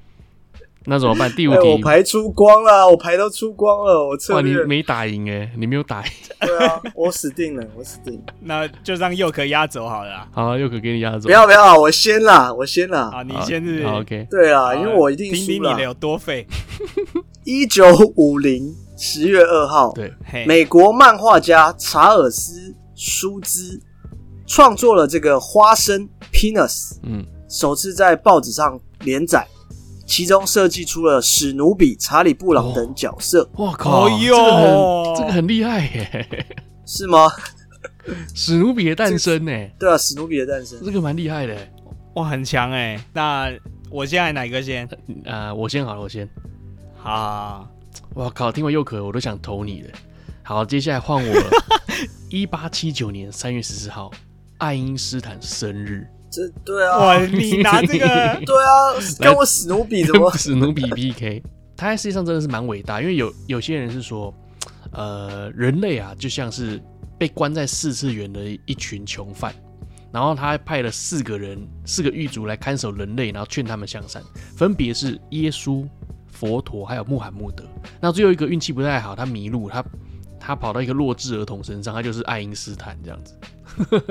[0.86, 1.30] 那怎么办？
[1.32, 6.12] 第五题，欸、我牌出光了，我牌都出光了，我策略哇，你没打赢哎，你没有打赢。
[6.40, 8.34] 对啊，我死定了，我死定了。
[8.42, 10.28] 那就让佑可压轴好了。
[10.32, 11.22] 好，佑可给你压轴。
[11.22, 13.10] 不要不要，我先啦，我先啦。
[13.14, 13.86] 啊，你先是，是。
[13.86, 14.28] OK。
[14.30, 15.46] 对啊，因为我一定输了。
[15.48, 16.48] 听听你的有多废。
[17.44, 17.86] 一九
[18.16, 18.74] 五零。
[19.02, 20.14] 十月二号，对，
[20.46, 22.60] 美国漫画家查尔斯·
[22.96, 23.80] 舒兹
[24.46, 29.48] 创作了这个花生 （Peanuts），嗯，首次在报纸上连载，
[30.06, 33.50] 其中设计出了史努比、查理布朗等角色。
[33.54, 37.32] 哇靠，哟，这个很厉害耶，是吗？
[38.36, 39.52] 史努比的诞生呢？
[39.80, 41.56] 对啊，史努比的诞生，这个蛮厉害的，
[42.16, 43.02] 哇，很强哎。
[43.14, 43.50] 那
[43.90, 44.86] 我现在哪个先？
[45.26, 46.28] 啊、呃，我先好了，我先。
[46.98, 47.18] 好，好，
[47.60, 47.68] 好。
[48.16, 48.52] 哇靠！
[48.52, 49.90] 听完又可，我都想投你了。
[50.44, 51.50] 好，接下来换我了。
[52.30, 54.12] 一八七九年三月十四号，
[54.58, 56.08] 爱因斯坦生日。
[56.32, 58.08] 这对啊，哇，你拿这个？
[58.46, 60.30] 对啊，跟我史努比怎么？
[60.38, 61.42] 史努比 PK，
[61.78, 63.00] 他在世界上真的是蛮伟大。
[63.02, 64.34] 因为有有些人是说，
[64.92, 66.82] 呃，人类啊，就像是
[67.18, 69.54] 被关在四次元的一群囚犯，
[70.12, 74.22] 然后他还派了四个人，四个狱卒来看守人类，然后劝他们向善，
[74.58, 75.88] 分别是耶稣。
[76.32, 77.64] 佛陀还有穆罕默德，
[78.00, 79.84] 那最后一个运气不太好，他迷路，他
[80.40, 83.36] 他跑到一个弱智儿童身上，他就是爱因斯坦这样子。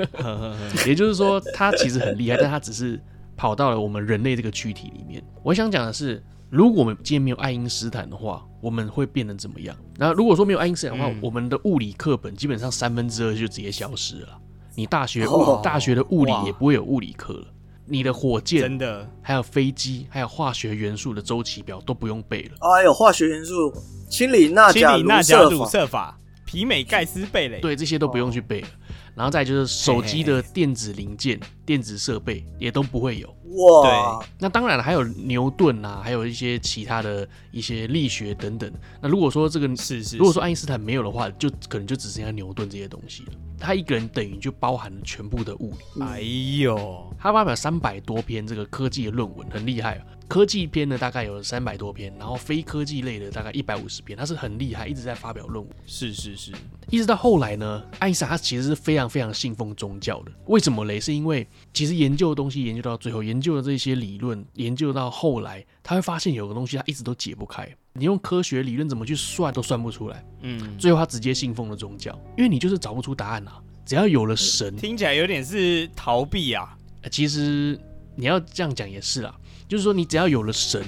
[0.87, 2.99] 也就是说，他其实很厉害，但他只是
[3.35, 5.23] 跑到了我们人类这个躯体里面。
[5.43, 9.75] 我想讲的是，如果我们今天没有爱因斯坦的话，我们会变得怎么样？
[9.97, 14.29] 那如果说没有爱因斯坦的话，嗯、我们的物理课本基本上三分之二就直接消失了。
[14.75, 17.47] 你大学物、哦、大学的物理也不会有物理课了。
[17.89, 22.51] 你的火箭真的，还有飞机，还有化学元素的周期表都不用背了。
[22.59, 23.73] 哎呦，化学元素，
[24.09, 28.67] 氢锂钠钾鲁涩法，皮美盖斯贝雷，对，这些都不用去背了。
[28.67, 28.71] 哦
[29.15, 34.19] 然后再就是手机的电子零件、嘿嘿嘿电子设备也都不会有哇。
[34.19, 38.71] 对，那当然了，还有牛顿啊，还有一些其他的一些力学等等。
[39.01, 43.33] 那如果说这个是是，是，如果说爱因斯坦没有的话，就可能就只剩下牛顿这些东西了。
[43.59, 46.01] 他一个人等于就包含了全部的物理。
[46.01, 46.21] 哎
[46.61, 50.05] 呦，他发表三百多篇这个科技的论文，很厉害啊。
[50.29, 55.75] 科技篇呢，大概有三百多篇，然后非科技类的大概一百五十篇，他是很厉害，一直在发表论文。
[55.87, 56.51] 是是是，
[56.91, 60.31] 一直到后来呢，爱因斯坦他其实是非常非常信奉宗教的。
[60.45, 60.99] 为什么嘞？
[60.99, 70.25] 是因为其实研究的东西研究到最后，研究的这些理论研究到后来，他会发现有个东西他一直都解不开，你用科学理论怎么去算都算不出来。
[70.41, 73.61] 嗯，最后他直接信奉了宗教，因为你就是找不出答案啊。
[73.85, 76.77] 只要有了神，听起来有点是逃避啊。
[77.11, 77.79] 其实
[78.15, 79.35] 你要这样讲也是啦。
[79.67, 80.83] 就是说，你只要有了神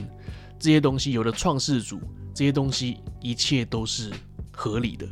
[0.60, 2.00] 这些东西，有了创世主
[2.34, 4.12] 这些东西，一切都是
[4.52, 5.08] 合理的。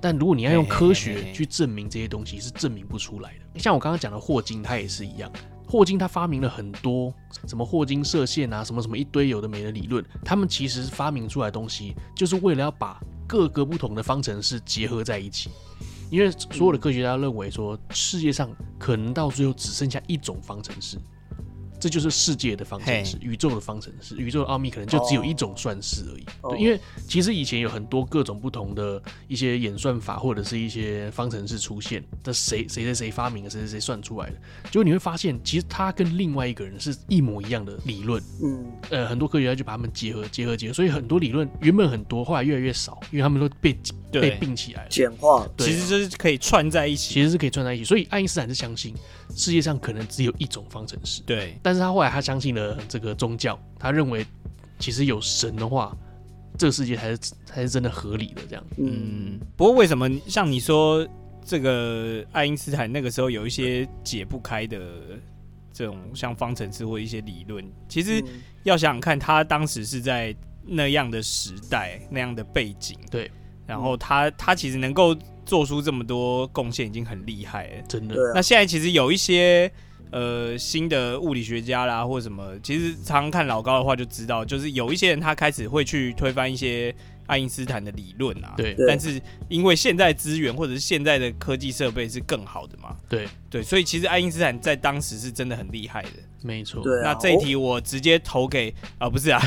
[0.00, 3.58] 但如果你要用科学去证明这些东西，是证明不出来的。
[3.58, 5.32] 像我刚刚讲的霍金，他也是一样。
[5.68, 7.12] 霍金他发明了很多
[7.46, 15.50] 什么霍金射线啊，什么什么一堆有的没的理论，他们其实发明出来的东西，就是为了要把各个不同的方程式结合在一起。
[16.08, 18.48] 因为所有的科学家认为说，世界上
[18.78, 20.96] 可能到最后只剩下一种方程式。
[21.86, 26.26] 这就是世界的方程式，宇宙的方程式，宇宙的奥秘可能就只有一种算式而已。
[26.40, 26.52] Oh.
[26.52, 34.36] 对，因为其实以前有很多各种不同的一些演算法或者是一些方程式出现，这谁谁谁谁发明的，谁谁谁算出来的。
[34.64, 38.20] 结果你会发现，其实他跟另外一个人是一模一样的理论。
[38.42, 43.72] 嗯，呃，很多科学家就把他们结合、结合、结合，所以很多理论原本很多，后来越来越少，因为他们都被
[44.20, 45.48] 被并起来了，简化。
[45.56, 47.84] 对，其实就是可以串在一起，其实是可以串在一起。
[47.84, 48.94] 所以爱因斯坦是相信
[49.34, 51.22] 世界上可能只有一种方程式。
[51.22, 51.58] 对。
[51.62, 54.26] 但是他后来他相信了这个宗教，他认为
[54.78, 55.96] 其实有神的话，
[56.58, 58.64] 这个世界才是才是真的合理的这样。
[58.78, 61.06] 嗯，不过为什么像你说
[61.44, 64.80] 这个爱因斯坦那个时候有一些解不开的
[65.72, 68.22] 这种像方程式或一些理论，其实
[68.64, 73.30] 要想想看，他当时是在那样的时代那样的背景，对，
[73.66, 78.14] 然后他他其实能够做出这么多贡献已经很厉害了，真的。
[78.34, 79.70] 那现在其实有一些。
[80.12, 86.94] 呃新的物理学家啦，或什么，其实常常看老高的话就知道，就是有一些人他开始会去推翻一些
[87.26, 88.54] 爱因斯坦的理论啊。
[88.56, 88.76] 对。
[88.86, 92.96] 但是因为现在资源或者是现在的科技设备是更好的嘛。
[93.08, 96.10] 对对，所以其实爱因斯坦在当时是真的很厉害的。
[96.40, 96.84] 没错。
[96.84, 97.12] 对、啊。
[97.12, 99.42] 那这一题我直接投给啊，不是啊，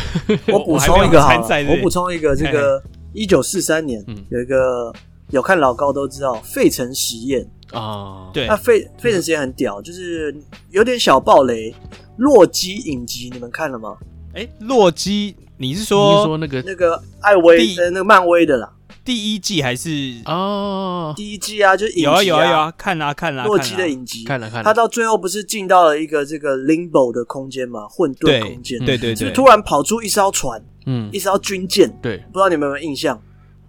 [0.50, 2.84] 我补充一个好了，我补充一个这个
[3.14, 4.94] 一九四三年有一个。
[5.32, 10.36] 有看老高都知道费城实验啊，对，那费费城实验很屌，就是
[10.72, 11.72] 有点小暴雷。
[12.18, 13.96] 洛基影集你们看了吗？
[14.34, 18.74] 哎、欸，洛基，你是说你是说那个那个艾薇的那个漫威的啦？
[19.10, 19.90] 第一季还是
[20.26, 24.64] 哦，第一季啊，就是影集啊，有啊有啊有啊，看啊看啊，洛基的影集，看了看了。
[24.64, 33.20] 他到最后不是进到了一个这个 limbo 的空间嘛，混沌空间，对对对，就突然跑出一艘船，嗯，一艘军舰，对，不知道你们有没有印象？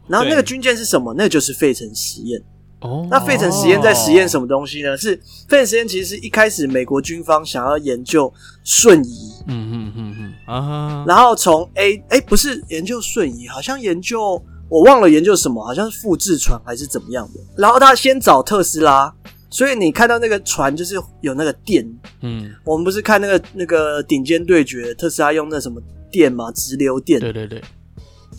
[0.08, 1.14] 然后那个军舰是什么？
[1.16, 2.38] 那就是费城实验。
[2.80, 4.94] 哦，那费城实验在实验什么东西呢？
[4.94, 5.18] 是
[5.48, 8.30] 费城实验其实是一开始美国军方想要研究
[8.62, 9.32] 瞬移。
[9.46, 11.02] 嗯嗯嗯嗯啊。
[11.08, 17.40] 然后从 A 哎不是研究瞬移，好像研究我忘了研究什么，好像是复制船还是怎么样的。
[17.56, 19.12] 然后他先找特斯拉，
[19.50, 21.84] 所以你看到那个船就是有那个电。
[22.22, 27.18] 嗯，我们不是看那个那个顶尖对决，特斯拉用那什么电嘛，直流电。
[27.18, 27.60] 对对对。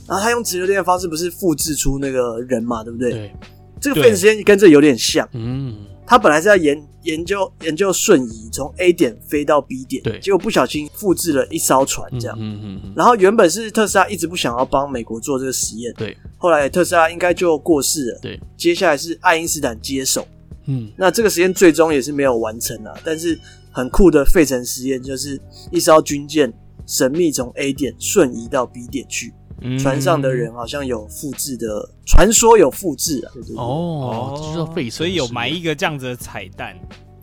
[0.07, 3.11] 然后他用直流电的方式，不是复制出那个人嘛，对不对？
[3.11, 3.35] 对，
[3.79, 5.27] 这个费时间跟这有点像。
[5.33, 5.75] 嗯，
[6.05, 12.37] 他本来是要研研究研究瞬移，从 A 点飞到 B 点，对，结果不小心复制了一艘船，这样。
[12.39, 12.93] 嗯嗯，嗯，嗯。
[12.95, 16.15] 然后原本是特斯拉一直不想要帮美国做这个实验，对。
[16.37, 18.39] 后来特斯拉应该就过世了，对。
[18.57, 20.27] 接下来是爱因斯坦接手，
[20.65, 20.91] 嗯。
[20.97, 23.39] 那这个实验最终也是没有完成啊，但是
[23.71, 25.39] 很酷的费城实验就是
[25.71, 26.51] 一艘军舰
[26.85, 29.33] 神秘从 A 点瞬移到 B 点去。
[29.79, 36.77] 船上的人好像有复制的传说，有复制啊，对对对哦，就是费城，所以有埋一个这样子的彩蛋。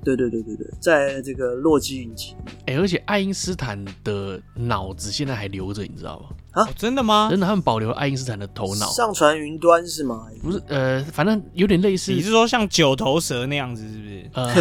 [0.05, 6.29] 对对对对对，在这个洛基影集，哎、欸，而且爱因斯坦的脑子现在还留着，你知道吗？
[6.53, 7.29] 啊、哦，真的吗？
[7.31, 10.27] 真的，他们保留爱因斯坦的头脑，上传云端是吗？
[10.41, 12.13] 不是，呃，反正有点类似。
[12.13, 14.31] 你是说像九头蛇那样子，是不是？
[14.35, 14.55] 呃，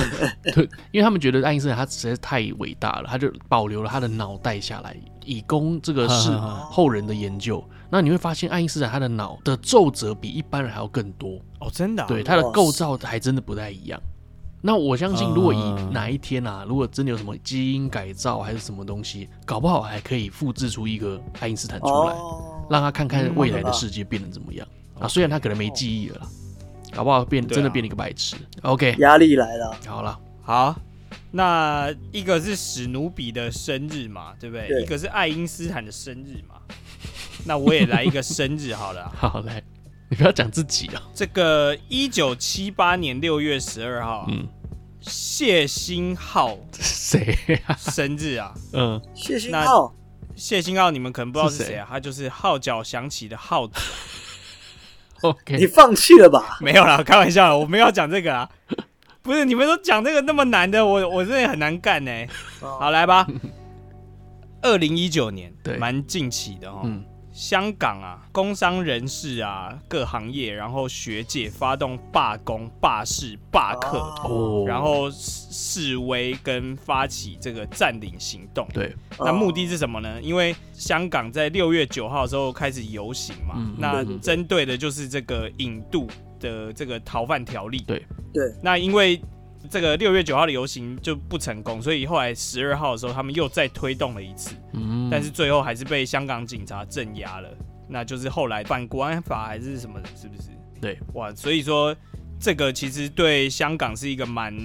[0.54, 4.98] 对，因为他们觉得爱因斯坦他实在是太伟大了，他就保留了他的脑袋下来，
[5.28, 6.32] 以供这个是
[6.72, 7.64] 后人的研究。
[7.90, 12.08] 那你会发现，爱因斯坦他的脑的皱褶比一般人还要更多哦，真的、啊？
[12.08, 14.02] 对，他的构造还真的不太一样。
[14.60, 15.60] 那我相信，如果以
[15.92, 22.16] 哪一天啊，如果真的有什么基因改造还是什么东西，搞不好还可以复制出一个爱因斯坦出来，
[22.70, 24.68] 让他看看未来的世界变得怎么样
[25.00, 25.08] 啊。
[25.08, 26.28] 虽然他可能没记忆了，
[26.94, 28.36] 搞不好变真的变了一个白痴。
[28.64, 29.78] OK，压力来了。
[29.86, 30.76] 好了，好，
[31.32, 34.68] 那一个是史努比的生日嘛，对不对？
[34.68, 34.82] 对。
[34.82, 36.56] 一个是爱因斯坦的生日嘛。
[37.46, 39.12] 那我也来一个生日好了。
[39.16, 39.62] 好来，
[40.10, 41.02] 你不要讲自己啊。
[41.14, 44.48] 这个一九七八年六月十二号，嗯，
[45.00, 47.76] 谢星浩谁啊？
[47.78, 48.54] 生日啊？
[48.74, 49.94] 嗯，谢星浩，
[50.36, 51.88] 谢星浩，你们可能不知道是谁啊？
[51.90, 53.74] 他就是号角响起的号子。
[55.22, 56.58] OK，你放弃了吧？
[56.62, 58.50] 没有啦，开玩笑，我没有讲这个啊。
[59.28, 62.12] 不是，你们都讲这个那么难的，我我真的很难干呢。
[62.62, 63.28] 好，来吧。
[64.62, 66.80] 二零一九年，对，蛮近期的哦。
[66.86, 67.04] 嗯。
[67.34, 78.68] 香港啊，工商人士啊，各行业，然后学界发动罢工、罢市、罢课，哦，然后示威跟发起这个占领行动。
[78.74, 80.20] 对，那目的是什么呢？
[80.20, 86.08] 因为香港在六月九号的时候开始游行嘛，嗯、那针对的就是这个引渡
[86.40, 87.84] 的这个逃犯条例。
[87.88, 89.22] 对对，那因为。
[89.70, 97.50] 这个六月九号的游行就不成功，所以后来十二号的时候，他们又再推动了一次，嗯，但是最后还是被香港警察镇压了。
[97.90, 100.52] 那就是后来反国安法还是什么的，是不是？
[100.80, 101.94] 对，哇，所以说
[102.40, 104.56] 这个其实对香港是一个蛮。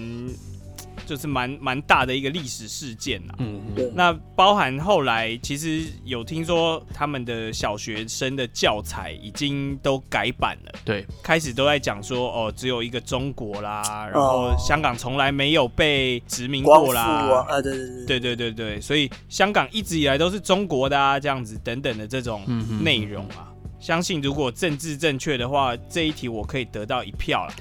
[1.06, 3.90] 就是蛮蛮大的一个历史事件呐，嗯，对。
[3.94, 17.02] 那包含后来其实有听说他们的小学生的教材已经都改版了，对，开始都在讲说哦，只有一个中国啦，然后香港从来没有被殖民过啦，
[17.48, 22.42] 啊，对对对，对对对对，所以香港一直以来都是中国的啊，这样子等等的这种
[22.82, 23.48] 内容啊，
[23.80, 27.54] 相信如果政治正确的话，这一题我可以得到一票了。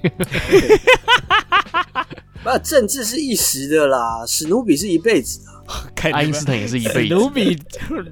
[2.44, 5.50] 那政治是一时的啦，史努比是一辈子的。
[6.12, 7.08] 爱因斯坦也是一辈子。
[7.08, 7.56] 史努比，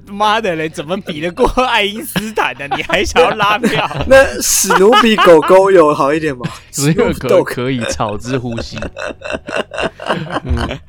[0.07, 2.65] 妈的嘞，怎么比得过 爱因斯坦呢？
[2.77, 3.85] 你还想要拉票？
[4.07, 6.45] 那史努比狗狗有好一点吗？
[6.71, 8.77] 只有狗可以草之呼吸。
[10.45, 10.79] 嗯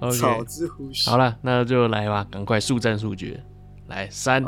[0.00, 1.08] ，OK，草之呼吸。
[1.08, 3.40] 好了，那就来吧，赶快速战速决。
[3.86, 4.42] 来，三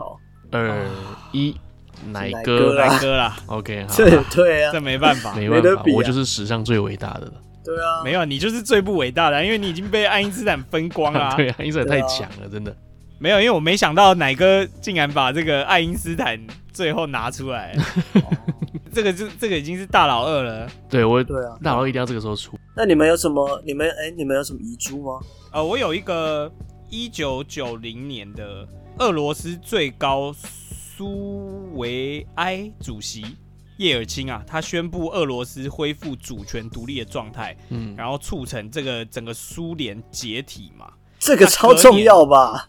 [0.50, 0.84] 二
[1.30, 1.54] 一，
[2.06, 3.36] 奶哥，奶哥啦。
[3.46, 3.94] OK，好。
[3.94, 7.32] 这对啊，这没办法，没办法，我就是史上最伟大的了。
[7.66, 11.34] 对啊，没有，你就是最不伟大的，因为你已经被爱因斯坦分光了、啊。
[11.36, 12.74] 对，爱因斯坦太强了，真的。
[13.18, 16.38] 没有，因为我没想到奶哥竟然把这个爱因斯坦
[16.72, 17.74] 最后拿出来。
[18.14, 18.22] 哦、
[18.92, 20.68] 这个就这个已经是大老二了。
[20.88, 22.58] 对，我对啊，大老二一定要这个时候出。
[22.76, 23.60] 那你们有什么？
[23.64, 25.18] 你们哎，你们有什么遗珠吗？
[25.52, 26.52] 呃，我有一个
[26.90, 33.24] 一九九零年的俄罗斯最高苏维埃主席
[33.78, 40.92] 叶尔钦啊，他宣布俄罗斯恢复主权独立的状态，嗯，然后促成这个整个苏联解体嘛。
[41.18, 42.68] 这个超重要吧？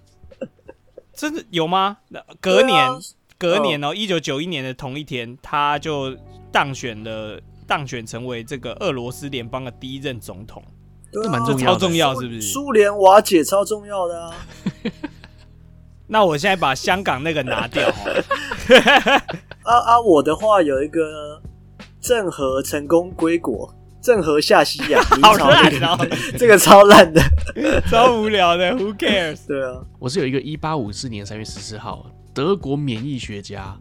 [1.14, 1.98] 真的有吗？
[2.10, 2.98] 那隔年，啊、
[3.38, 6.16] 隔年哦，一九九一年的同一天，他就
[6.52, 10.64] 当选了，当选成为这个俄罗斯联邦的第一任总统。
[11.12, 12.42] 这蛮重要，超重要，是不是？
[12.42, 14.36] 苏联瓦解超重要的啊！
[16.08, 17.92] 那我现在把香港那个拿掉。
[19.68, 20.02] 啊啊！
[20.02, 21.42] 我的话有一个
[22.00, 26.08] 郑和成功归国，郑和下西洋， 好烂哦！
[26.40, 27.22] 这个超烂的，
[27.92, 28.72] 超无聊的。
[28.74, 29.46] Who cares？
[29.46, 33.78] 对啊，我是有一个一八五四年三月十四号，德国免疫学家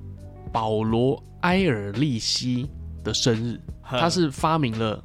[0.53, 2.69] 保罗埃尔利希
[3.05, 5.03] 的生日，他是发明了。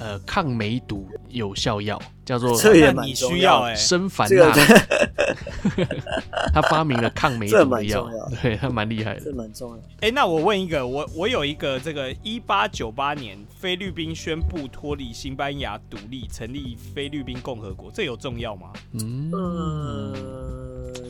[0.00, 4.52] 呃，抗梅毒有效药叫做这也你需要哎，生凡纳，
[6.54, 7.84] 他发明了抗梅毒的。
[7.84, 8.08] 药，
[8.42, 9.82] 对他蛮厉害的，这蛮重要。
[10.00, 18.72] 哎，那我问一个，我我有一个这个一八九八年菲律宾宣布脱离西班牙独立，成立菲律宾共和国，这有重要吗？
[18.92, 19.30] 嗯。
[19.32, 20.14] 呃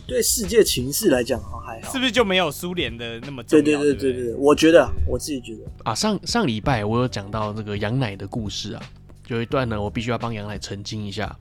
[0.07, 3.65] 对世界情势来讲，还好，是不是就没有苏联的那么重要？
[3.65, 5.61] 对对对对对，我觉得，我自己觉得。
[5.85, 8.83] 啊，上上礼拜我有讲到那个羊奶的故事啊，
[9.29, 11.35] 有一段呢，我必须要帮杨奶澄清一下，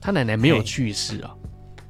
[0.00, 1.34] 他奶奶没有去世啊，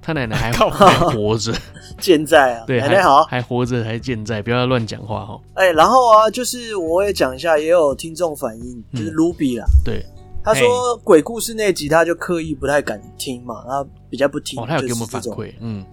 [0.00, 1.52] 他奶奶还 还活着，
[1.98, 5.40] 健在啊，对，奶奶好，还活着，还健在，不要乱讲话哈。
[5.54, 10.04] 哎，然后啊，就是我也讲一下，也有听众反映，就是卢比啊，对，
[10.42, 15.84] 他说鬼故事那集他就刻意不太敢听嘛，他比较不听，哦，他有给我们反馈，嗯。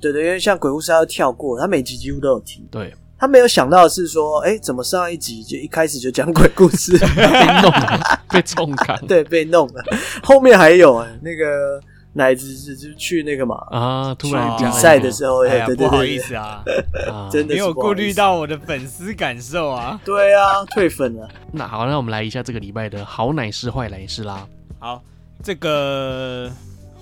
[0.00, 2.62] 对对，因为像鬼故事他要跳过，他每集几乎都有听。
[2.70, 9.84] 对，他没有想到的是说，哎，怎么上一集就一开始就讲鬼故事，被弄了，被重看， 对，被弄了。
[10.22, 11.80] 后面还有哎，那个
[12.12, 16.62] 奶子是就去那个嘛啊，突然比赛的时候，哎呀，不好意思啊，
[17.30, 19.98] 真的没有顾虑到我的粉丝感受啊。
[20.04, 21.28] 对啊，退粉了。
[21.52, 24.46] 那好，那我们来一下这个礼拜的好奶是坏奶是啦。
[24.78, 25.02] 好，
[25.42, 26.50] 这个。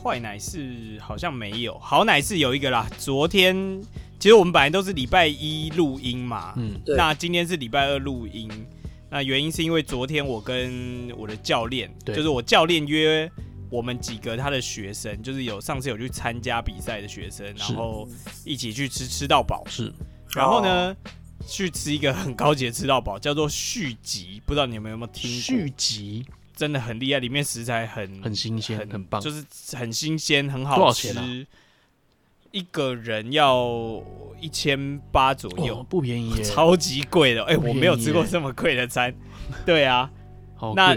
[0.04, 2.84] 坏奶是好像没有，好奶是有一个啦。
[2.98, 3.80] 昨天
[4.22, 8.48] 其实我们本来都是礼拜一录音嘛，嗯，那今天是礼拜二录音，
[9.10, 13.28] 那原因是因为昨天我跟我的教练，就是我教练约
[13.68, 18.08] 我们几个他的学生，就是有上次有去参加比赛的学生，然后
[18.44, 19.92] 一起去吃吃到饱，是。
[20.36, 20.96] 然后呢，哦、
[21.44, 25.40] 去吃一个很高级的吃到饱，叫做续集，不知道你们有没有听过？
[25.40, 26.24] 续集。
[26.54, 29.44] 真的很厉害，里面食材很很新鲜，很棒，就是
[29.76, 31.12] 很新鲜，很好吃。
[31.12, 31.46] 多少钱啊？
[32.52, 34.00] 一个人要
[34.40, 37.42] 一千八左右，哦，不便宜， 超级贵的。
[37.44, 39.12] 哎，欸，我没有吃过这么贵的餐。
[39.66, 40.10] 对啊。
[40.76, 40.96] 那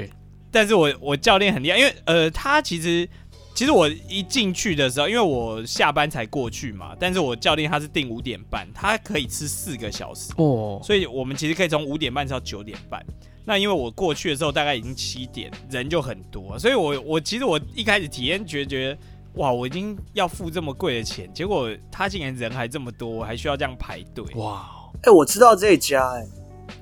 [0.51, 3.09] 但是我我教练很厉害，因为呃，他其实
[3.55, 13.03] 其实我一进去的时候，因为我下班才过去嘛，但是我教练他是定五点半，他可以吃四个小时哦，所以我们其实可以从五点半吃到九点半。
[13.43, 18.97] 那因为我过去的时候大概已经七点，人就很多，所以我我其实我一开始体验觉得觉得
[19.35, 24.23] 哇，我已经要付这么贵的钱，结果他竟然人还这么多，还需要这样排队。
[24.35, 26.27] 哇，哎、欸，我知道这一家、欸，哎，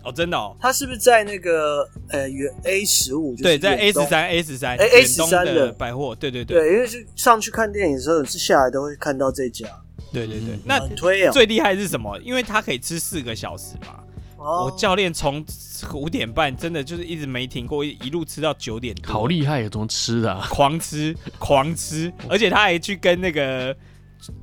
[0.04, 3.36] 哦，真的哦，他是不是在那个呃远 A 十五？
[3.38, 9.68] 对，在 A 十三 A 十三哎 A 十三的百货，对对对，对，因为是上去看电影的时候是下来都会看到这家，
[10.12, 12.20] 对对对，嗯、那推啊，最厉害是什么？
[12.20, 13.76] 因为他可以吃四个小时
[14.44, 14.64] 嘛。
[14.64, 15.44] 我教练从
[15.94, 20.34] 五点半真的就是一直没停过，一路吃到九点多，好厉害，有怎么吃的？
[20.34, 20.46] 啊？
[20.50, 23.76] 狂吃，狂吃，而且他还去跟那个，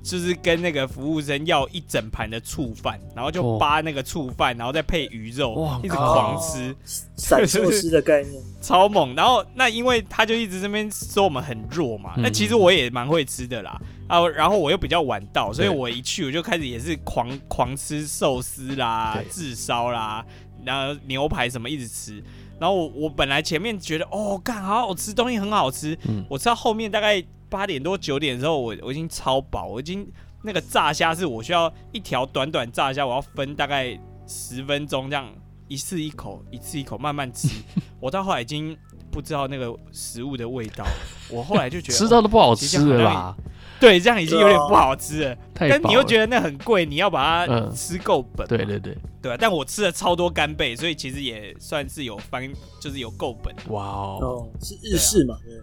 [0.03, 6.75] 就是跟那个服务生要一整盘的醋饭，然后就扒那个醋饭，然后再配鱼肉，哇，一直狂吃，
[7.17, 9.15] 散寿司的概念， 超猛。
[9.15, 13.81] 然后那因为他就一直这边说我们很弱嘛，那其实我也蛮会吃的啦。
[14.09, 20.25] 啊，然后我又比较晚到，所以我一去我就开始也是狂狂吃寿司啦、炙烧啦，
[20.65, 22.23] 然后牛排什么一直吃。
[22.59, 25.97] 然后我我本来前面觉得哦，干好好吃，东西很好吃。
[26.07, 30.11] 嗯，我吃到后面大概八点多九点的时候，我我已经超饱，我已经
[30.43, 35.29] 那个炸虾是我需要一条短短炸虾，我要分大概十分钟这样
[35.69, 37.49] 一次一口一次一口慢慢吃。
[38.01, 38.75] 我到后来已经
[39.11, 40.87] 不知道那个食物的味道，
[41.29, 43.37] 我后来就觉得 吃到都不好吃了啦。
[43.79, 45.35] 对，这样已经有点不好吃了。
[45.55, 48.47] 太饱了，但你又觉得那很贵，你要把它吃够本。
[48.47, 49.37] 对对对，对啊。
[49.41, 53.55] 但我吃了超多干贝，所以其实也算是有翻，就是有够本。
[53.71, 55.39] 哇哦，是日式嘛？
[55.43, 55.55] 对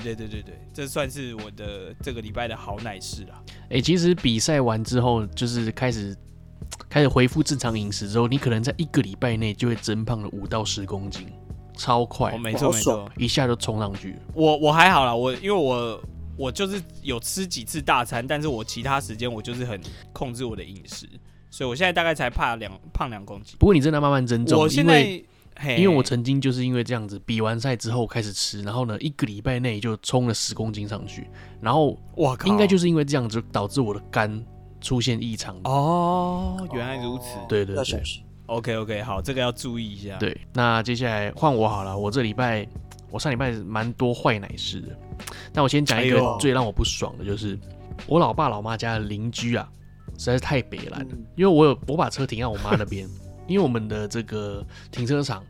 [0.00, 3.34] 对对对对对，这算是我的这个礼拜的好奶事了。
[3.68, 6.16] 哎，其实比赛完之后，就是开始
[6.88, 11.26] 开始恢复正常饮食之后，你可能在一个礼拜内就会增胖了五到十公斤，
[11.76, 12.32] 超快。
[12.32, 14.16] 哦，没错没错，一下就冲上去。
[14.32, 16.02] 我我还好啦，我因为我
[16.38, 19.78] 我就是有吃几次大餐，但是我其他时间我就是很
[20.14, 21.06] 控制我的饮食，
[21.50, 23.56] 所以我现在大概才胖两胖两公斤。
[23.58, 25.22] 不过你真的慢慢增重，我现在。
[25.76, 31.28] 因为我曾经就是因为这样子，比完赛之后开始吃，然后呢，一个礼拜内就冲了十公斤上去，
[31.60, 34.44] 然后哇靠，应该就是因为这样子导致我的肝
[34.80, 35.56] 出现异常。
[35.64, 38.02] 哦，原来如此，对对对
[38.46, 40.16] ，OK OK，好，这个要注意一下。
[40.18, 42.66] 对，那接下来换我好了，我这礼拜
[43.10, 44.88] 我上礼拜蛮多坏奶事的，
[45.52, 47.56] 但我先讲一个最让我不爽的，就是
[48.08, 49.68] 我老爸老妈家的邻居啊，
[50.18, 53.08] 实在是太北烂了，因为我有我把车停在我妈那边。
[53.52, 55.44] 因为我们的这个停车场，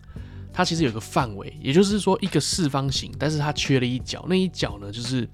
[0.53, 5.29] 它其实有个范围，也就是说一个四方形，但是它缺了一角，那一角呢，就是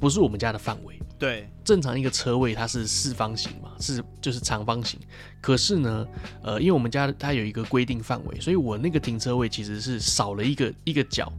[0.00, 0.98] 不是我们家的范围。
[1.16, 4.98] 对，正常一个车位它是四方形嘛，是就是长方形。
[5.40, 6.06] 可是呢，
[6.42, 11.32] 呃，因为我们家它有一个规定范围，所以我那个停车位其实是少了一个一个角。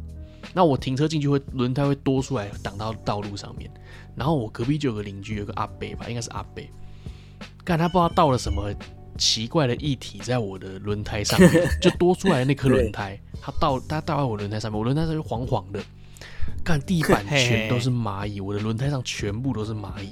[0.53, 3.69] 那我停车进去会轮胎会多出来挡到道路上面。
[4.15, 6.63] 然后我隔壁就有个邻居，有个阿伯吧，应该是阿伯，
[7.65, 8.73] 看他不知道倒了什么。
[9.17, 11.51] 奇怪的液体在我的轮胎上面，
[11.81, 15.79] 就多出来的那颗轮胎，它倒它倒在我轮胎上面，我轮胎上就黄黄的，
[16.63, 20.11] 看地板全都是蚂蚁，我的轮胎上全部都是蚂蚁，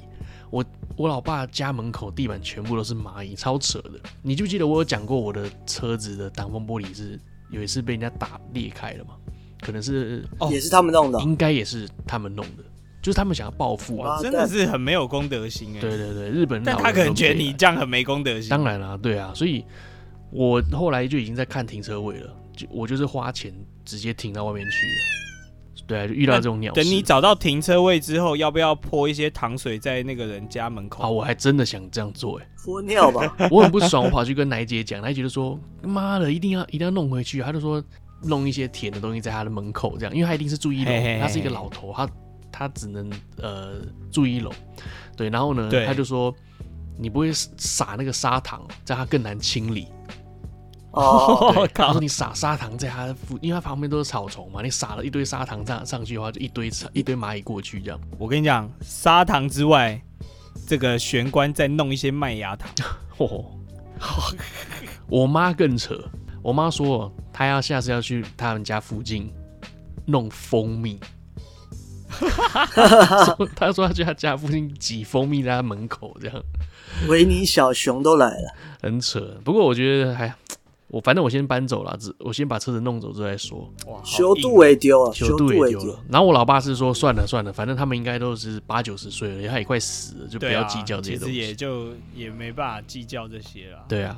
[0.50, 0.64] 我
[0.96, 4.00] 我老爸家门口地板全部都是蚂蚁，超扯的。
[4.22, 7.18] 你就记得我有讲过我的车子的挡风玻璃是
[7.50, 9.16] 有一次被人家打裂开了吗？
[9.60, 12.64] 可能是哦，也是他们弄的，应该也是他们弄的。
[13.04, 15.78] 就是他们想要报复啊，真的是很没有公德心哎。
[15.78, 18.48] 对对对，日本人，但他可能觉得你这样很没公德心。
[18.48, 19.62] 当然啦，对啊，所以
[20.30, 23.52] 我后来就已经在看停车位了，就我就是花钱
[23.84, 25.84] 直接停到外面去了。
[25.86, 26.72] 对啊，就遇到这种鸟。
[26.72, 31.02] 等你找到停车位之后，要不要泼一些糖水在那个人家门口？
[31.04, 33.36] 啊，我还真的想这样做哎，泼尿吧。
[33.52, 37.84] 我很不爽，我跑去跟奶姐讲，奶姐就说：“妈的，一定要一定要弄回去。”她就说
[38.22, 42.08] 弄一些甜的东西在他的门口，这样，因为他一定是注意力，他是一个老头，他。
[42.56, 43.80] 他只能呃
[44.12, 44.52] 住一楼，
[45.16, 46.32] 对，然后呢，他就说
[46.96, 49.88] 你不会撒那个砂糖，这样他更难清理。
[50.92, 58.00] 哦， 他说你撒砂糖在他的附，因为他旁边都是草丛嘛，你撒了一堆砂糖上上去的话，就一堆一堆蚂蚁过去这样。
[58.16, 60.00] 我跟你讲，砂糖之外，
[60.68, 62.70] 这个玄关再弄一些麦芽糖。
[63.18, 63.44] 哦，
[65.08, 66.00] 我妈更扯，
[66.42, 69.32] 我妈说她要下次要去他们家附近
[70.06, 71.00] 弄蜂蜜。
[73.56, 76.42] 他说他去他家附近挤蜂蜜在他门口，这样
[77.08, 79.36] 维尼小熊都来了，很扯。
[79.44, 80.32] 不过我觉得还
[80.88, 83.68] 我反正我先搬走了，只我先把车子弄走之后再说。
[83.86, 85.98] 哇，修度也丢了，修度也丢了。
[86.08, 91.34] 然后我老爸是说算了算了，反正他们应该都是八九十岁了，他也快死了，就不要计较这些东西。
[91.34, 93.84] 其实也就也没办法计较这些了。
[93.88, 94.16] 对啊。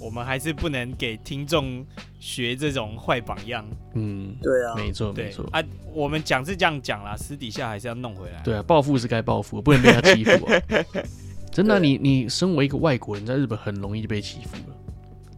[0.00, 1.84] 我们还是不能给听众
[2.18, 3.64] 学这种坏榜样。
[3.94, 5.62] 嗯，对啊，没错，没错啊。
[5.92, 8.40] 我们讲是这样讲啦，私底下还是要弄回来。
[8.42, 10.60] 对啊，报复是该报复，不能被他欺负啊。
[11.52, 14.76] 真的啊，你你身为一个外国人，在日本很容易就被欺负了。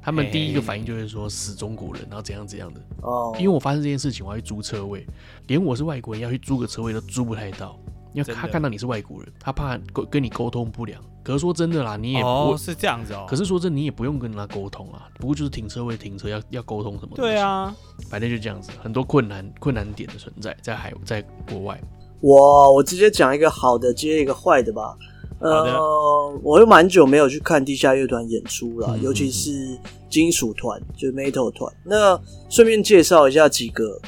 [0.01, 2.81] 他们第一个反应就是说死中国人，然后怎样怎样的。
[3.03, 3.35] 哦。
[3.39, 5.05] 因为我发生这件事情，我要去租车位，
[5.49, 7.79] 连我是外国人要去租个车位都租不太到。
[8.13, 11.03] 因为他看到你是外国人，他怕跟跟你沟通不良。
[11.25, 13.27] 可是说真的啦，你也不哦是这样子哦。
[13.29, 15.09] 可是说真的，你也不用跟他沟通啊。
[15.19, 17.17] 不过就是停车位停车要要沟通什么？
[17.17, 17.75] 对啊，
[18.11, 21.81] 反正就这样子，很多困难困难点的存在在海在国外。
[22.21, 24.95] 我我直接讲一个好的，接一个坏的吧。
[25.41, 31.71] 呃，我又蛮久没有去看地下乐团演出了，嗯、尤其是金属团，就是 Metal 团。
[31.85, 32.19] 那
[32.49, 33.99] 顺便介绍一下几个。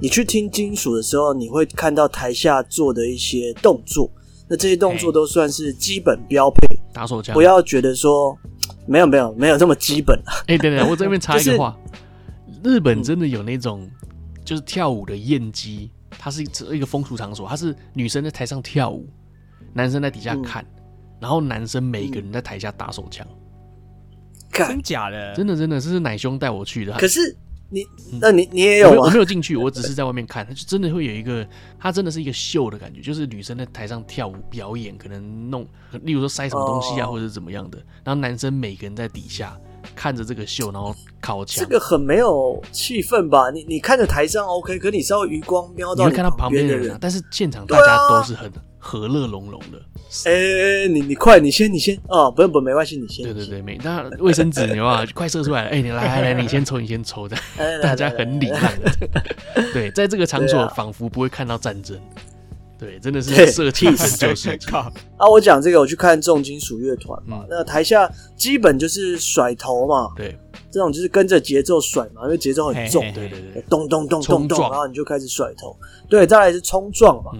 [0.00, 4.08] 你去听金属的时候，你会看到台下做的一些动作，
[4.48, 6.78] 那这些动作都算是基本标配。
[6.92, 8.36] 打手枪，不要觉得说
[8.86, 10.18] 没有没有没有这么基本。
[10.46, 11.76] 哎、欸，对对，我这边插一句话，
[12.62, 13.88] 就是、日本真的有那种
[14.44, 19.06] 就是跳舞的宴姬，它是一一个风俗场所，它是女生在台上跳舞，
[19.72, 20.82] 男生在底下看，嗯、
[21.20, 23.26] 然后男生每个人在台下打手枪。
[24.50, 25.34] 真假的？
[25.34, 26.94] 真的真的，这是奶兄带我去的。
[26.94, 27.36] 可是。
[27.70, 27.86] 你，
[28.20, 29.02] 那你你也有吗？
[29.02, 30.46] 我没有进去，我只是 在外面看。
[30.46, 31.46] 它就真的会有一个，
[31.78, 35.66] 它真的是一个秀的感觉，就是女生在台上跳舞表演，可能弄，
[36.02, 37.78] 例如说塞什么东西啊，或者是怎么样的。
[38.02, 39.58] 然后男生每个人在底下
[39.98, 41.64] 看着这个秀，然后靠墙。
[41.64, 43.50] 这个很没有气氛吧？
[43.50, 49.82] 你你看着台上 OK，可你稍微余光瞄到，你会看到旁边的人，但是现场大家都是很和乐融融的。
[50.24, 53.24] 哎、欸，你你快，你先，你先哦，不用不用，没关系，你先。
[53.24, 55.68] 对对对，没那卫生纸你啊，快射出来了。
[55.70, 57.36] 哎、欸，你来来来，你先抽，你先抽 的，
[57.82, 59.10] 大家很礼让的。
[59.72, 61.98] 对，在这个场所仿佛不会看到战争。
[62.78, 64.78] 对，真的是设计师就是靠。
[65.16, 65.26] 啊！
[65.28, 70.38] 我讲这个，我去看重金属乐团嘛，那台下基本就是甩头嘛，对，
[70.70, 75.76] 这种就是跟着节奏甩嘛，因为节奏很重，对对对，咚咚咚咚咚，然后你就开始甩头。
[76.08, 77.32] 对，再来是冲撞嘛，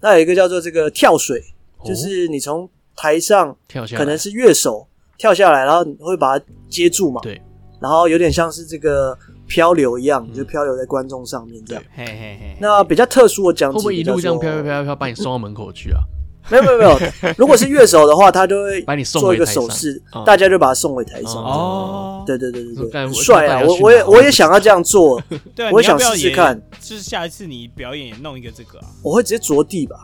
[0.00, 1.42] 那有一个叫做这个跳水，
[1.84, 4.86] 就是你从台上跳下，可能是乐手
[5.16, 7.40] 跳下来，然后你会把它接住嘛，对，
[7.80, 9.18] 然后有点像是这个。
[9.52, 11.82] 漂流一样，就漂流在观众上面这样。
[11.94, 12.56] 嘿嘿嘿。
[12.58, 16.00] 那比较特殊的讲，会不会一路这样飘飘飘飘把你送到门口去啊？
[16.48, 16.98] 没有没有没有。
[17.36, 21.34] 如果是乐手的话，他就会把你做一个手势，大家就把他送回台上。
[21.34, 23.60] 哦，对对对对对，很帅啊！
[23.66, 25.22] 我我也我也想要这样做，
[25.54, 26.58] 对我也想试试看。
[26.80, 28.86] 就是下一次你表演也弄一个这个啊？
[29.04, 29.96] 我会直接着地吧。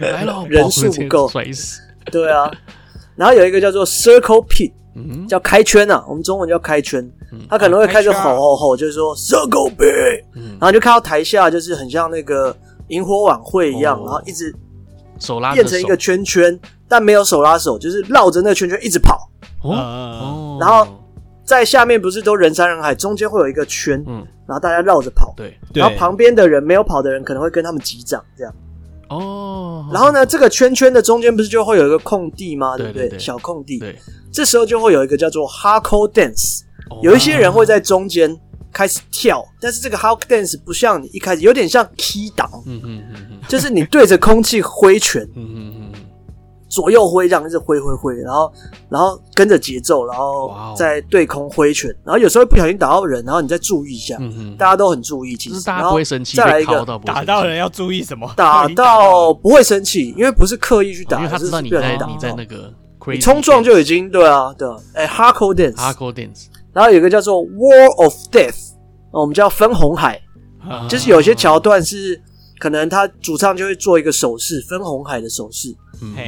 [0.00, 1.80] 来了， 人数不够，摔死。
[2.10, 2.50] 对啊。
[3.14, 4.72] 然后有一个叫做 Circle Pit。
[5.28, 7.10] 叫开圈呐、啊，我们中文叫开圈。
[7.48, 12.54] 他可能会开始吼吼吼，就是说 circle pit，然后就看到台下就是很像那个
[12.88, 14.52] 萤火晚会一样，然后一直
[15.18, 19.30] 手拉变成一个圈圈，但没有手拉手，就是绕着那个圈圈一直跑。
[19.62, 20.86] 哦，然后
[21.44, 28.52] 在下面不是都人山人海，中间会有一个圈，嗯，然后大家绕着跑，对，然后旁边的人没有跑的人可能会跟他们击掌，这样。
[29.08, 32.76] 哦，然后呢，这个圈圈的中间不是就会有一个空地吗？
[32.76, 33.16] 对不对？
[33.18, 33.78] 小空地。
[33.78, 33.96] 对。
[34.32, 36.60] 这时候就会有一个叫做 Hardcore Dance，
[37.02, 38.38] 有一些人会在中间
[38.72, 45.92] 开始跳，但是这个 Hardcore Dance 不像你一开始，有点像 key 档，嗯嗯嗯，就是你对着空气挥拳，嗯嗯嗯，
[46.68, 48.52] 左右挥这样一直挥挥挥，然后
[48.88, 55.60] 然后跟着节奏，然后再对空挥拳，然后有时候不小心打到人，然后你再注意一下，嗯嗯，大家都很注意，其实。
[55.62, 58.32] 大家不会生气，再来一个打到人要注意什么？
[58.36, 62.72] 打到不会生气，因为不是刻意去打，因为他知道你在你在那个。
[63.20, 68.72] 冲撞就已经对啊，对啊，哎，Hardcore Dance，Hardcore Dance，然后有一个叫做 Wall of Death，
[69.10, 70.20] 我们叫分红海，
[70.88, 72.20] 就是有些桥段是
[72.58, 75.74] 可能他主唱就会做一个手势，分红海的手势，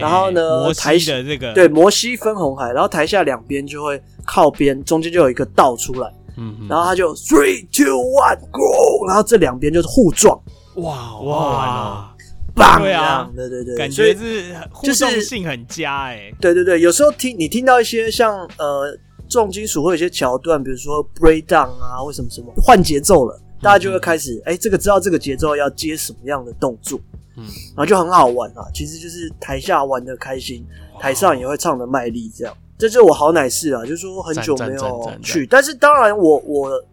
[0.01, 1.53] 然后呢，台的这个。
[1.53, 10.41] 对摩西分红海，然后台下两边就会靠边，中间就有一个道出来，嗯，然后他就 Three Two One Go，然后这两边就是互撞，
[10.77, 12.12] 哇哇。
[12.55, 13.31] 棒啊！
[13.35, 16.33] 对对对，感觉是互动性很佳哎。
[16.41, 18.97] 对对对，有时候听你听到一些像呃
[19.29, 27.01] 重金属会有一些桥段，比如说 breakdown 啊，或什么什么换节奏了，大家就会开始哎，这个知道这个节奏要接什么样的动作，
[27.37, 28.69] 嗯，然后就很好玩啊。
[28.75, 30.67] 其实就是台下玩的开心，
[31.01, 32.57] 台上也会唱的卖力，这样。
[32.79, 36.85] 这就是我好奶事啊，就是说很久没有去，但是当然我我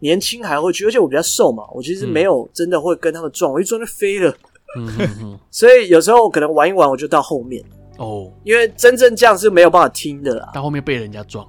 [0.00, 4.34] 年轻还会去，而且我比较瘦嘛，我其实没有真的会跟他们撞，我一撞就飞了。
[4.76, 7.64] 嗯哼哼，所以有时候可能玩一玩，我就到后面
[7.98, 10.50] 哦，因为真正这样是没有办法听的啦。
[10.54, 11.46] 到后面被人家撞，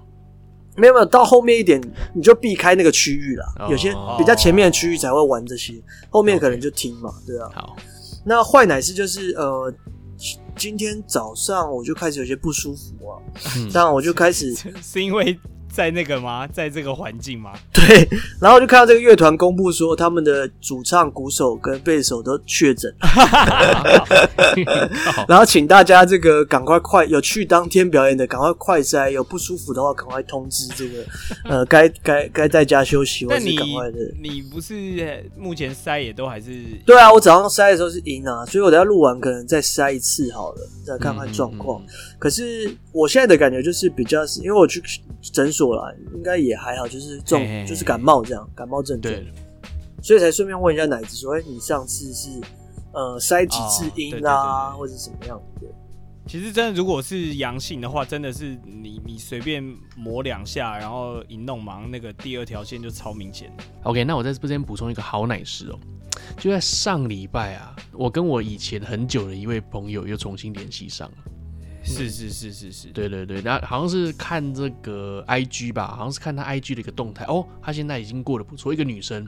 [0.76, 1.82] 没有没有，到后面一点
[2.14, 3.46] 你就避开那个区域啦。
[3.70, 5.74] 有些比较前面的区域才会玩这些，
[6.10, 7.50] 后面可能就听嘛，对啊。
[7.54, 7.76] 好，
[8.26, 9.74] 那坏奶是就是呃，
[10.56, 13.20] 今天早上我就开始有些不舒服啊，
[13.72, 15.38] 这样我就开始 是因为。
[15.70, 16.48] 在那个吗？
[16.48, 17.52] 在这个环境吗？
[17.72, 18.08] 对，
[18.42, 22.92] 然后就看到这个乐团公布说，他们的主唱、鼓手跟贝手都确诊，
[25.28, 31.06] 然后请大家这个赶快快有去当天表演的赶快快筛，有不舒服的话赶快通知这个
[31.46, 34.00] 呃该该该在家休息或是赶快的。
[34.20, 36.64] 你不是目前筛也都还是？
[36.88, 41.84] 对啊，我早上筛的时候是阴啊，所以我等下录完可能再筛一次好了，再看看状况。
[41.84, 44.82] 嗯嗯嗯，可是我现在的感觉就是比较是因为我去
[45.22, 45.67] 诊所。
[45.68, 49.28] 过来应该也还好，就是这种嘿嘿嘿就是感冒这样，感冒症状，对
[50.02, 52.30] 所以才顺便问一下奶子说：“哎、欸，你上次是
[52.94, 55.68] 呃塞几次阴啊，或者什么样的？”
[56.28, 59.64] 其实真的，如果是阳性的话，真的是你你随便
[59.96, 63.52] 抹两下，然后一弄，忙那个第二条线就超明显。
[63.84, 65.80] OK，那我在这边补充一个好奶师哦，
[66.38, 71.18] 就在上礼拜啊，我跟我以前很久的一位朋友又重新联系上了。
[71.88, 77.26] 是是是是是，对对对，那好像是看这个 IG 吧，好像是看他 IG 的一个动态。
[77.26, 79.28] 哦，他现在已经过得不错，一个女生。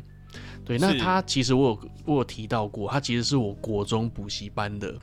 [0.64, 4.94] 对，那他其实我有我有提到过，他其实是我国中补习班的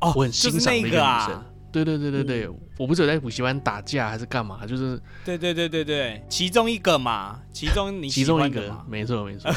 [0.00, 1.00] 哦，我很欣赏的一个女生。
[1.00, 9.50] 啊、对对对对对，嗯、我不是有在补习班打架还是干嘛，就是对对对对对，其中一个嘛，其中你其中一个，没错没错。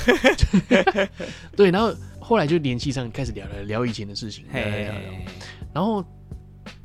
[1.56, 4.94] 对，然后后来就联系上，开始聊聊聊以前的事情，聊聊聊，
[5.74, 6.04] 然后。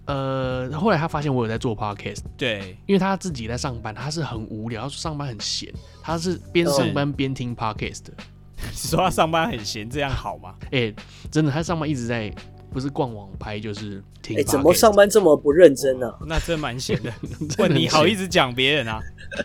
[0.06, 5.72] 呃，后来他发现我有在做 podcast，对，因为他自己在上班，他是很无聊，他说上班很闲，
[6.02, 8.12] 他是边上班边听 podcast 的。
[8.56, 10.54] 你说他上班很闲，这样好吗？
[10.66, 10.94] 哎、欸，
[11.30, 12.32] 真的，他上班一直在
[12.72, 14.38] 不是逛网拍就是听。
[14.38, 16.12] 哎，怎么上班这么不认真呢？
[16.26, 17.12] 那真蛮闲的。
[17.58, 19.00] 问你好意思讲别人啊？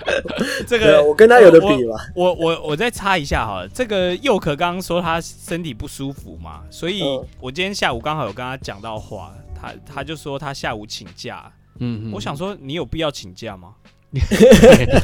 [0.67, 1.95] 这个我跟他有的比吧。
[2.15, 7.01] 我我我再插一下哈，这个佑可刚刚说他身体不舒服嘛，所以
[7.39, 11.51] 我今天下午刚好有跟他讲到话，他他就说他下午请假。
[11.79, 13.73] 嗯，我想说你有必要请假吗？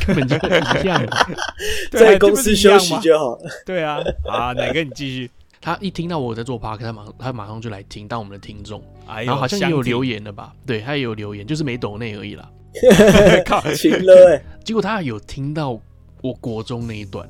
[0.08, 1.06] 根本就不一样，
[1.92, 3.38] 在公司休息就好。
[3.66, 5.30] 对啊，啊，哪个你继续。
[5.62, 8.84] 他一听到我在做 Podcast，他马他马上就来听，当我们的听众。
[9.08, 10.54] 然后好像也有留言的吧？
[10.66, 12.50] 对，他也有留言，就是没抖内而已啦。
[13.46, 14.44] 靠，行了哎。
[14.64, 15.80] 结果他有听到
[16.22, 17.30] 我国中那一段，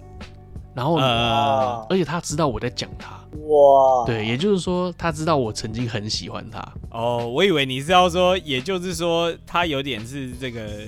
[0.74, 3.23] 然后呃而且他知道我在讲他。
[3.48, 6.74] 哇，对，也就是说他知道我曾经很喜欢他。
[6.92, 10.88] 哦，我以为你是要说，也就是说他有点是这个。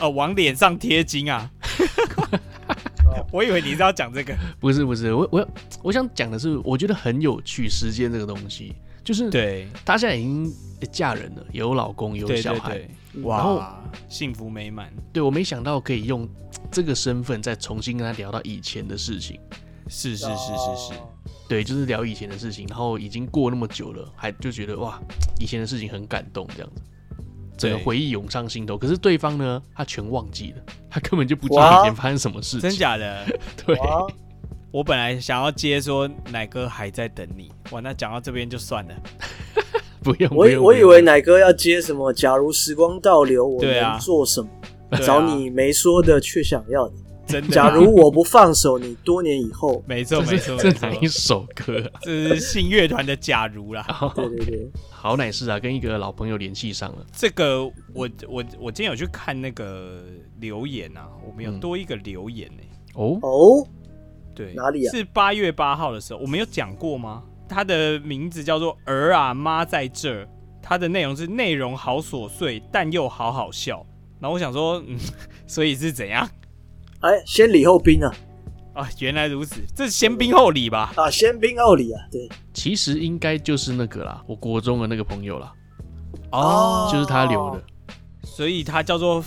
[0.00, 1.50] 哦，往脸上贴金啊！
[3.30, 5.48] 我以为你是要讲这个，不是不是，我我
[5.82, 10.50] 我想讲的是，我觉得很有趣，时间这个东西，就是对，她现在已经
[10.90, 12.80] 嫁人了，有老公有小孩，
[13.24, 14.90] 哇，幸福美满。
[15.12, 16.26] 对，我没想到可以用
[16.70, 19.38] 这个身份再重新跟她聊到以前的事情，
[19.86, 20.94] 是是是是是，
[21.54, 25.00] 对，就是聊以前的事情，然后已经过那么久了，还就觉得哇，
[25.38, 26.82] 以前的事情很感动这样子。
[27.56, 32.68] 整个回忆涌上心头，可是对方呢，他全忘记了，他根本就不知道以前发生什么事情。
[32.68, 33.24] 真假的？
[33.64, 33.78] 对。
[34.72, 38.94] 我本来想要接说奶哥还在等你，哇，那讲到这边就算了。
[40.02, 42.12] 不用，我我以为奶哥要接什么？
[42.12, 44.48] 假如时光倒流，我能做什么？
[45.06, 46.94] 找你没说的却想要的。
[47.26, 47.48] 真的？
[47.48, 49.82] 假如我不放手，你多年以后。
[49.86, 51.90] 没错没错，这是哪一首歌？
[52.02, 53.86] 这是信乐团的《假如》啦。
[54.14, 54.70] 对对对。
[54.90, 57.04] 好乃是啊，跟一个老朋友联系上了。
[57.12, 60.02] 这个我我我今天有去看那个
[60.40, 62.68] 留言啊，我们有多一个留言呢、欸。
[62.94, 63.66] 哦哦，
[64.34, 64.90] 对，哪里啊？
[64.92, 67.22] 是八月八号的时候，我们有讲过吗？
[67.48, 70.28] 他的名字叫做儿啊妈在这儿，
[70.62, 73.84] 他的内容是内容好琐碎，但又好好笑。
[74.20, 74.96] 然后我想说，嗯，
[75.46, 76.26] 所以是怎样？
[77.04, 78.14] 哎，先礼后兵啊。
[78.72, 80.90] 啊，原来如此，这是先兵后礼吧？
[80.96, 85.52] 啊，先兵后礼啊，对，其实应该就是那个啦，我国中的那个朋友啦，
[86.32, 87.62] 哦，就是他留的，
[88.24, 89.22] 所以他叫做，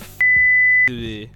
[0.88, 1.30] 是不是？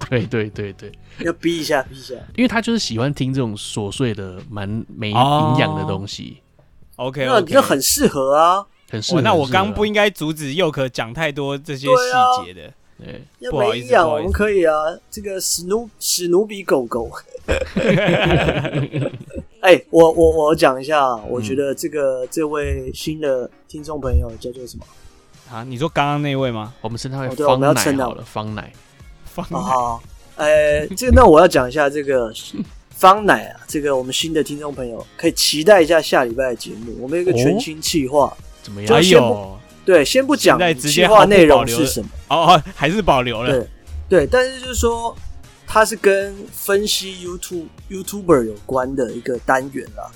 [0.08, 6.42] 对对对对，要逼一下，逼一下，因为他就是喜欢听这种琐碎的、蛮没营养的东西。
[6.96, 9.22] 哦、OK，那那很适合啊，很适合。
[9.22, 12.72] 那我刚不应该阻止佑可讲太多这些细节的。
[12.98, 14.74] 对，要没营养我们可以啊，
[15.10, 17.10] 这个史努史努比狗狗。
[19.60, 24.86] 哎、欸，我我我讲一下，我觉得这个、嗯、这位新的听众朋友叫做什么？
[25.52, 26.72] 啊，你说刚刚那位吗？
[26.80, 28.72] 我们称他为方奶好了，方奶，
[29.24, 29.58] 方奶。
[29.58, 30.02] 好，
[30.36, 32.32] 哎、欸，这个那我要讲一下这个
[32.90, 39.58] 方奶啊，这个我们新的听众朋友可以期待一下下礼拜的节目，我们有一个全新企划、哦，怎么样？
[39.86, 43.52] 对，先不讲计划内容是什么哦哦，还是保留了。
[43.52, 43.68] 对
[44.08, 45.16] 对，但是就是说，
[45.64, 50.10] 它是跟分析 YouTube YouTuber 有关的一个单元啦。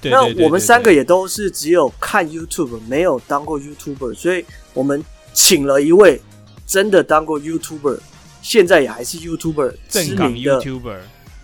[0.00, 6.22] 对，那我们三个也都是只有看 YouTube，没有当过 YouTuber，所以我们请了一位
[6.64, 7.98] 真的当过 YouTuber，
[8.42, 10.98] 现在也还是 YouTuber，正港 YouTuber。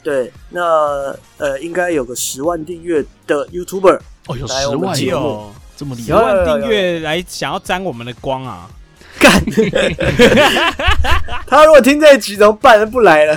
[0.05, 3.99] 对，那呃，应该有个十万订阅的 YouTuber
[4.29, 5.51] 哦，有十万哦。
[5.83, 8.71] 这么厉害，十万订阅来想要沾我们的光啊！
[9.19, 9.33] 干！
[11.47, 12.89] 他如果听这一集怎么办？
[12.89, 13.37] 不来了，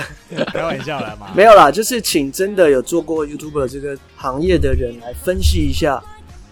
[0.52, 1.26] 开玩笑了嘛？
[1.34, 6.00] 没有啦，就是请真的有做过 YouTuber 这个行业的人来分析一下，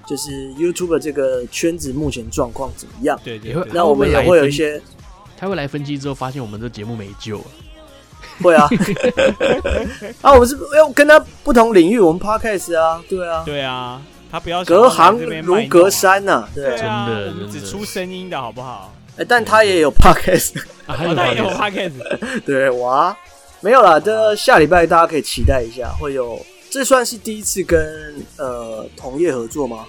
[0.04, 3.16] 就是 YouTuber 这个圈子目前状况怎么样？
[3.22, 3.64] 对对，对。
[3.72, 4.82] 那我们也会有一些，
[5.36, 7.44] 他会来分析之后，发现我们这节目没救了。
[8.42, 8.68] 会啊，
[10.22, 14.02] 啊，我们是要跟他不同领域，我们 Podcast 啊，对啊，对啊。
[14.34, 18.92] 他不要隔行如隔山呐、啊，对，真的，我们只出声音的好不好？
[19.12, 21.92] 哎、欸，但他也有 podcast，啊、他也有 podcast，
[22.44, 23.16] 对，哇，
[23.60, 27.80] 没有啦，这下礼拜大家可以期待一下，会有，这算是第一次跟
[28.36, 29.86] 呃同业合作吗？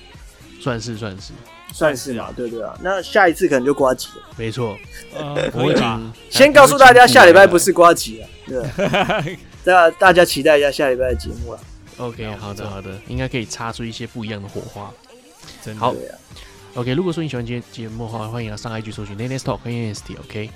[0.62, 1.34] 算是算是。
[1.74, 4.78] 算是嘛，对对啊，那下一次可能就瓜吉了，没错，
[5.18, 6.00] 呃，可以吧？
[6.30, 11.60] 先告诉大家，下礼拜不是瓜吉了，对， 大大家期待一下下礼拜的节目了。
[11.98, 14.92] OK，好的好的，应该可以擦出一些不一样的火花。
[15.64, 15.96] 真的好
[16.76, 20.20] ，OK，如果说你喜欢今天节目的话，欢迎来上 IG 搜寻 Nest Talk NST。
[20.20, 20.50] OK，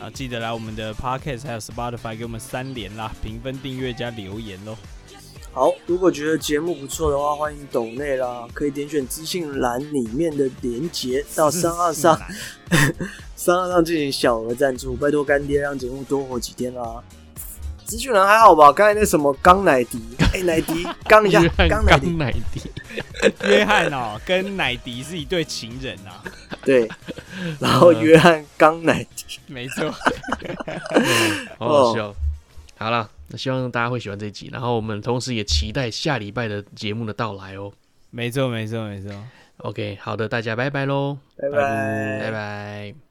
[0.00, 4.76] 啊，记得来我们的 Podcast 还有 Spotify 给我们三连啦，评分、订阅加留言喽。
[5.52, 12.18] 好，如果觉得节目不错的话，欢迎抖内啦，可以点选资讯栏里面的连结到三二上，
[13.34, 17.02] 三二上 进行小额赞助，拜托干爹让节目多活几天啦。
[17.86, 18.72] 资讯人还好吧？
[18.72, 20.00] 刚才那什么刚乃迪，
[20.34, 22.60] 哎，乃迪刚一下，刚乃迪，乃迪，
[23.48, 26.22] 约翰哦，跟乃迪是一对情人啊。
[26.64, 26.88] 对，
[27.60, 29.90] 然后约翰刚乃迪， 没错，
[31.58, 32.14] 好好笑。
[32.76, 37.72] 好了，那希望大家会喜欢这集，然后我们同时也期待下礼拜的节目的到来哦。
[38.10, 39.10] 没错，没错，没错。
[39.58, 43.05] OK，好的，大家拜拜喽，拜拜，拜拜。